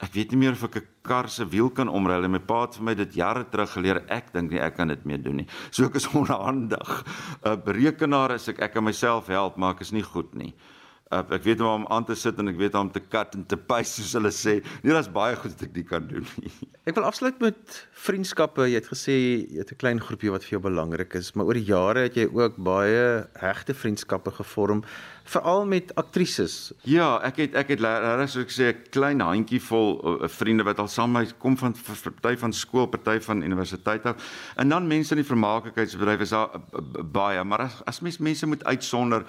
Ek 0.00 0.14
weet 0.16 0.30
nie 0.32 0.40
meer 0.40 0.52
of 0.56 0.64
ek 0.64 0.76
'n 0.76 0.86
kar 1.02 1.28
se 1.28 1.44
wiel 1.44 1.70
kan 1.70 1.88
omruil 1.88 2.24
en 2.24 2.30
my 2.32 2.38
pa 2.38 2.62
het 2.62 2.76
vir 2.76 2.84
my 2.84 2.94
dit 2.94 3.14
jare 3.14 3.44
terug 3.44 3.72
geleer. 3.72 4.02
Ek 4.08 4.32
dink 4.32 4.50
nie 4.50 4.60
ek 4.60 4.76
kan 4.76 4.88
dit 4.88 5.04
meer 5.04 5.22
doen 5.22 5.36
nie. 5.36 5.46
So 5.70 5.84
ek 5.84 5.96
is 5.96 6.08
onhandig. 6.22 7.04
'n 7.44 7.62
Berekenaar 7.64 8.32
is 8.32 8.48
ek 8.48 8.60
ek 8.60 8.72
kan 8.72 8.84
myself 8.84 9.26
help, 9.26 9.56
maar 9.56 9.74
ek 9.74 9.80
is 9.80 9.92
nie 9.92 10.02
goed 10.02 10.34
nie. 10.34 10.54
Uh, 10.54 10.79
ek 11.10 11.42
weet 11.42 11.58
hoe 11.58 11.68
om 11.72 11.84
aan 11.90 12.04
te 12.06 12.14
sit 12.14 12.38
en 12.38 12.52
ek 12.52 12.58
weet 12.60 12.76
hoe 12.76 12.84
om 12.84 12.90
te 12.94 13.02
kat 13.02 13.34
en 13.34 13.42
te 13.50 13.56
paste 13.58 13.98
soos 13.98 14.12
hulle 14.14 14.30
sê. 14.34 14.60
Nee, 14.84 14.94
daar's 14.94 15.10
baie 15.10 15.34
goed 15.34 15.56
wat 15.56 15.64
ek 15.66 15.72
nie 15.74 15.86
kan 15.86 16.06
doen 16.06 16.26
nie. 16.38 16.52
Ek 16.88 16.96
wil 16.96 17.06
afsluit 17.06 17.36
met 17.42 17.74
vriendskappe. 18.02 18.64
Jy 18.70 18.78
het 18.78 18.88
gesê 18.88 19.14
jy 19.14 19.58
het 19.58 19.72
'n 19.74 19.78
klein 19.82 20.00
groepie 20.00 20.30
wat 20.30 20.46
vir 20.46 20.56
jou 20.56 20.62
belangrik 20.70 21.14
is, 21.18 21.34
maar 21.34 21.50
oor 21.50 21.58
die 21.58 21.66
jare 21.66 22.06
het 22.06 22.16
jy 22.16 22.26
ook 22.30 22.56
baie 22.56 23.26
regte 23.42 23.74
vriendskappe 23.74 24.30
gevorm, 24.38 24.82
veral 25.24 25.66
met 25.66 25.92
aktrises. 25.94 26.72
Ja, 26.86 27.20
ek 27.26 27.36
het 27.42 27.54
ek 27.54 27.74
het 27.74 27.80
regtig 27.82 28.30
soos 28.30 28.46
ek 28.46 28.54
sê 28.54 28.66
'n 28.70 28.90
klein 28.90 29.20
handjievol 29.20 30.22
uh, 30.22 30.28
vriende 30.28 30.64
wat 30.64 30.78
al 30.78 30.88
saam 30.88 31.12
met 31.12 31.26
my 31.26 31.34
kom 31.38 31.56
van 31.58 31.74
party 31.74 32.36
van 32.38 32.52
skool, 32.52 32.86
party 32.86 33.20
van 33.20 33.42
universiteit 33.42 34.06
af. 34.06 34.16
En 34.56 34.68
dan 34.68 34.86
mense 34.86 35.14
in 35.14 35.22
die 35.22 35.30
vermaaklikheidsbedryf 35.30 36.20
is 36.20 36.30
daar 36.30 36.50
uh, 36.54 37.02
baie, 37.02 37.44
maar 37.44 37.66
as, 37.66 37.82
as 37.84 38.00
mens 38.00 38.18
mense 38.18 38.46
moet 38.46 38.64
uitsonder 38.64 39.26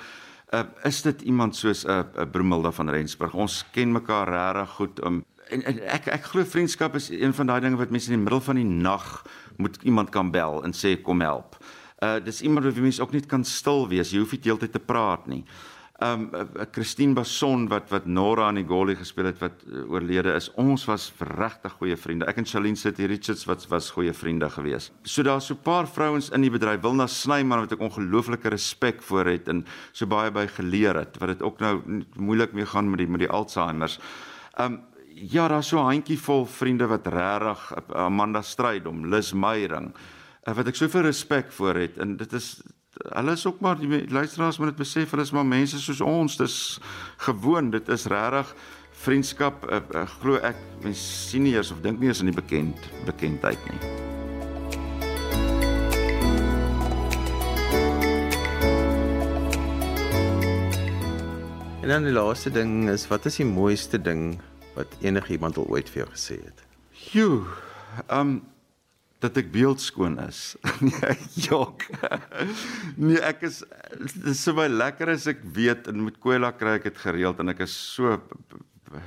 uh, 0.53 0.63
is 0.83 1.01
dit 1.01 1.21
iemand 1.21 1.55
soos 1.55 1.83
'n 1.85 1.89
uh, 1.89 2.03
uh, 2.17 2.29
Brumilda 2.31 2.71
van 2.71 2.89
Rensburg. 2.89 3.33
Ons 3.33 3.65
ken 3.71 3.91
mekaar 3.91 4.27
regtig 4.27 4.75
goed. 4.75 5.03
Um, 5.05 5.25
en, 5.49 5.63
en 5.63 5.79
ek 5.87 6.07
ek 6.07 6.23
glo 6.23 6.43
vriendskap 6.43 6.95
is 6.95 7.09
een 7.09 7.33
van 7.33 7.45
daai 7.45 7.61
dinge 7.61 7.77
wat 7.77 7.89
mense 7.89 8.11
in 8.11 8.17
die 8.17 8.23
middel 8.23 8.41
van 8.41 8.55
die 8.55 8.65
nag 8.65 9.25
moet 9.57 9.77
iemand 9.83 10.09
kan 10.09 10.31
bel 10.31 10.63
en 10.63 10.73
sê 10.73 11.01
kom 11.01 11.21
help. 11.21 11.57
Uh 11.99 12.19
dis 12.23 12.41
iemand 12.41 12.65
wat 12.65 12.75
mense 12.75 13.01
ook 13.01 13.11
net 13.11 13.25
kan 13.25 13.43
stil 13.43 13.87
wees. 13.87 14.11
Jy 14.11 14.19
hoef 14.19 14.31
nie 14.31 14.41
heeltyd 14.43 14.71
te 14.71 14.79
praat 14.79 15.27
nie 15.27 15.45
um 16.01 16.29
Christine 16.73 17.13
Bason 17.13 17.67
wat 17.69 17.89
wat 17.91 18.05
Nora 18.09 18.47
aan 18.49 18.57
die 18.57 18.65
goalie 18.67 18.95
gespeel 18.97 19.29
het 19.29 19.39
wat 19.41 19.63
uh, 19.67 19.83
oorlede 19.91 20.33
is. 20.33 20.49
Ons 20.59 20.87
was 20.89 21.09
regtig 21.37 21.75
goeie 21.77 21.97
vriende. 21.97 22.25
Ek 22.29 22.39
en 22.41 22.47
Charlene 22.49 22.79
City 22.79 23.05
Richards 23.09 23.45
wat 23.49 23.67
was 23.69 23.91
goeie 23.93 24.13
vriende 24.13 24.49
gewees. 24.49 24.89
So 25.03 25.23
daar's 25.23 25.45
so 25.51 25.53
'n 25.53 25.63
paar 25.63 25.87
vrouens 25.87 26.29
in 26.29 26.41
die 26.41 26.49
bedryf. 26.49 26.81
Wilna 26.81 27.07
Snyman 27.07 27.59
wat 27.59 27.71
ek 27.71 27.79
ongelooflike 27.79 28.49
respek 28.49 29.01
vir 29.01 29.25
het 29.25 29.47
en 29.47 29.65
so 29.91 30.05
baie 30.05 30.31
by 30.31 30.47
geleer 30.47 30.95
het 30.95 31.17
wat 31.19 31.29
dit 31.29 31.41
ook 31.41 31.59
nou 31.59 32.03
moeilik 32.15 32.53
mee 32.53 32.65
gaan 32.65 32.89
met 32.89 32.99
die 32.99 33.07
met 33.07 33.19
die 33.19 33.29
Alzheimer's. 33.29 33.99
Um 34.57 34.81
ja, 35.13 35.47
daar's 35.47 35.67
so 35.67 35.77
'n 35.77 35.85
handjie 35.85 36.17
vol 36.17 36.45
vriende 36.45 36.87
wat 36.87 37.07
regtig 37.07 37.93
Amanda 37.93 38.41
Strydom, 38.41 39.05
Lis 39.05 39.33
Meyering 39.33 39.93
wat 40.45 40.67
ek 40.67 40.75
soveel 40.75 41.05
respek 41.05 41.51
vir 41.51 41.75
het 41.75 41.97
en 41.97 42.17
dit 42.17 42.33
is 42.33 42.61
hulle 42.99 43.31
is 43.31 43.45
ook 43.45 43.59
maar 43.59 43.79
die 43.79 44.09
luisteraars 44.11 44.57
moet 44.57 44.67
dit 44.67 44.75
besef, 44.83 45.09
hulle 45.09 45.23
is 45.23 45.31
maar 45.31 45.45
mense 45.45 45.79
soos 45.79 46.01
ons. 46.01 46.37
Dis 46.37 46.79
gewoon, 47.17 47.71
dit 47.71 47.89
is 47.89 48.05
regtig 48.11 48.55
vriendskap. 48.91 49.65
Ek, 49.71 49.89
ek 49.95 50.15
glo 50.21 50.39
ek 50.43 50.59
mens 50.83 51.01
sien 51.29 51.45
nie 51.47 51.55
eers 51.55 51.71
of 51.71 51.81
dink 51.81 51.99
nie 52.01 52.11
eens 52.11 52.21
aan 52.21 52.31
die 52.31 52.37
bekend 52.37 52.89
bekendheid 53.07 53.69
nie. 53.71 53.81
En 61.81 61.89
dan 61.89 62.05
die 62.05 62.13
laaste 62.13 62.51
ding 62.53 62.89
is 62.91 63.07
wat 63.09 63.25
is 63.25 63.39
die 63.41 63.47
mooiste 63.47 63.97
ding 63.97 64.35
wat 64.75 64.93
enigiemand 65.01 65.57
al 65.57 65.65
ooit 65.73 65.89
vir 65.89 66.03
jou 66.03 66.11
gesê 66.13 66.37
het? 66.43 66.65
Joe. 67.11 67.43
Ehm 68.07 68.19
um, 68.19 68.50
dat 69.21 69.37
ek 69.37 69.51
beeldskoon 69.53 70.17
is. 70.23 70.55
nee, 70.87 71.15
jok. 71.45 71.85
nee, 73.05 73.21
ek 73.21 73.45
is 73.49 73.61
dis 74.25 74.41
so 74.41 74.57
baie 74.57 74.71
lekker 74.71 75.13
as 75.13 75.29
ek 75.29 75.43
weet 75.55 75.89
en 75.91 76.05
met 76.07 76.19
Kwela 76.21 76.51
kry 76.57 76.79
ek 76.79 76.89
dit 76.89 77.01
gereeld 77.05 77.41
en 77.41 77.53
ek 77.53 77.65
is 77.67 77.77
so 77.95 78.17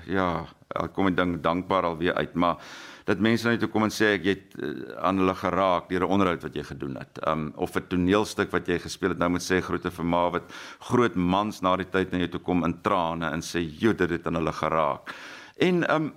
ja, 0.09 0.47
ek 0.75 0.95
kom 0.97 1.11
en 1.11 1.17
dink 1.17 1.41
dankbaar 1.45 1.91
alweer 1.91 2.17
uit, 2.17 2.35
maar 2.41 2.61
dat 3.05 3.21
mense 3.21 3.49
net 3.49 3.61
toe 3.61 3.69
kom 3.69 3.85
en 3.85 3.93
sê 3.93 4.15
ek 4.17 4.27
het 4.31 4.55
uh, 4.57 4.71
aan 5.05 5.21
hulle 5.21 5.35
geraak 5.37 5.91
deur 5.91 6.07
'n 6.07 6.15
onderhoud 6.17 6.47
wat 6.47 6.55
jy 6.57 6.65
gedoen 6.65 6.97
het. 6.97 7.21
Um 7.29 7.53
of 7.57 7.77
'n 7.77 7.89
toneelstuk 7.89 8.51
wat 8.53 8.69
jy 8.69 8.79
gespeel 8.79 9.11
het, 9.11 9.19
nou 9.19 9.31
moet 9.37 9.45
sê 9.45 9.61
groete 9.61 9.91
vir 9.91 10.05
ma 10.05 10.31
wat 10.31 10.53
groot 10.89 11.15
mans 11.15 11.61
na 11.61 11.77
die 11.77 11.91
tyd 11.91 12.13
na 12.13 12.19
jou 12.19 12.29
toe 12.29 12.41
kom 12.41 12.65
in 12.65 12.81
trane 12.83 13.31
en 13.31 13.41
sê 13.41 13.61
jy 13.61 13.93
dit 13.93 14.11
het 14.11 14.27
aan 14.27 14.41
hulle 14.41 14.53
geraak. 14.53 15.13
En 15.61 15.85
um 15.91 16.13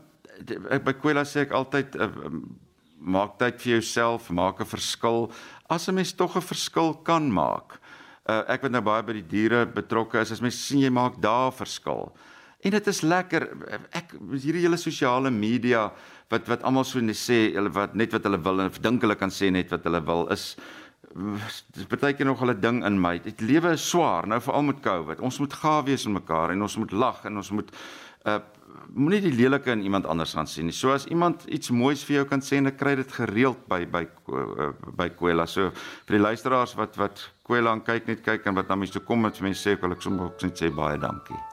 ek 0.70 0.84
by 0.86 0.94
Kwela 0.94 1.26
sê 1.26 1.42
ek 1.44 1.52
altyd 1.52 1.96
uh, 1.96 2.08
maak 3.00 3.38
tyd 3.38 3.62
vir 3.62 3.78
jouself, 3.78 4.30
maak 4.30 4.62
'n 4.62 4.66
verskil. 4.66 5.32
As 5.70 5.88
'n 5.88 5.96
mens 5.96 6.14
tog 6.14 6.36
'n 6.36 6.42
verskil 6.42 6.94
kan 7.04 7.32
maak. 7.32 7.80
Uh, 8.30 8.44
ek 8.48 8.62
wat 8.62 8.72
nou 8.72 8.82
baie 8.82 9.04
by 9.04 9.14
die 9.14 9.28
diere 9.28 9.66
betrokke 9.66 10.20
is, 10.20 10.32
as 10.32 10.42
mens 10.42 10.68
sien 10.68 10.80
jy 10.80 10.90
maak 10.90 11.22
daar 11.22 11.52
verskil. 11.52 12.12
En 12.66 12.72
dit 12.72 12.88
is 12.88 13.02
lekker 13.02 13.48
ek 13.96 14.16
hierdie 14.34 14.66
hele 14.66 14.78
sosiale 14.78 15.32
media 15.32 15.92
wat 16.30 16.48
wat 16.48 16.64
almal 16.64 16.84
so 16.84 17.00
net 17.00 17.16
sê 17.16 17.54
hulle 17.54 17.70
wat 17.70 17.96
net 17.96 18.12
wat 18.12 18.26
hulle 18.28 18.42
wil 18.44 18.60
en 18.62 18.72
dink 18.82 19.02
hulle 19.06 19.16
kan 19.16 19.30
sê 19.30 19.52
net 19.54 19.72
wat 19.72 19.86
hulle 19.88 20.02
wil 20.02 20.28
is 20.34 20.58
dis 21.74 21.88
baie 21.88 22.14
keer 22.14 22.26
nog 22.26 22.42
'n 22.44 22.60
ding 22.60 22.84
in 22.86 23.00
my. 23.00 23.20
Dit 23.20 23.42
lewe 23.42 23.72
is 23.72 23.90
swaar 23.90 24.28
nou 24.28 24.40
veral 24.42 24.64
met 24.64 24.82
COVID. 24.82 25.20
Ons 25.20 25.40
moet 25.40 25.54
gaaf 25.54 25.86
wees 25.86 26.06
met 26.06 26.22
mekaar 26.22 26.52
en 26.52 26.62
ons 26.62 26.78
moet 26.78 26.92
lag 26.92 27.26
en 27.26 27.38
ons 27.38 27.52
moet 27.52 27.72
uh 28.26 28.40
moenie 28.94 29.22
die 29.22 29.34
lelike 29.36 29.72
in 29.72 29.84
iemand 29.84 30.06
anders 30.06 30.34
gaan 30.38 30.48
sien 30.48 30.70
nie. 30.70 30.76
So 30.76 30.92
as 30.94 31.06
iemand 31.06 31.46
iets 31.48 31.72
moois 31.72 32.04
vir 32.08 32.22
jou 32.22 32.26
kan 32.30 32.44
sê, 32.44 32.62
dan 32.62 32.76
kry 32.76 32.96
dit 33.00 33.12
gereeld 33.20 33.66
by 33.72 33.84
by 33.92 34.06
uh, 34.30 34.72
by 35.00 35.10
Kwela. 35.18 35.48
So 35.48 35.72
vir 36.08 36.18
die 36.18 36.24
luisteraars 36.24 36.78
wat 36.80 36.98
wat 37.02 37.28
Kwela 37.48 37.72
aan 37.72 37.86
kyk 37.88 38.08
net 38.12 38.26
kyk 38.26 38.48
en 38.48 38.58
wat 38.60 38.70
na 38.70 38.76
my 38.76 38.90
toe 38.92 39.04
kom 39.04 39.24
met 39.28 39.42
mense 39.42 39.64
sê 39.64 39.78
ek 39.78 39.86
wil 39.86 39.96
ek 39.96 40.04
sommer 40.04 40.34
net 40.44 40.60
sê 40.60 40.74
baie 40.74 41.00
dankie. 41.00 41.47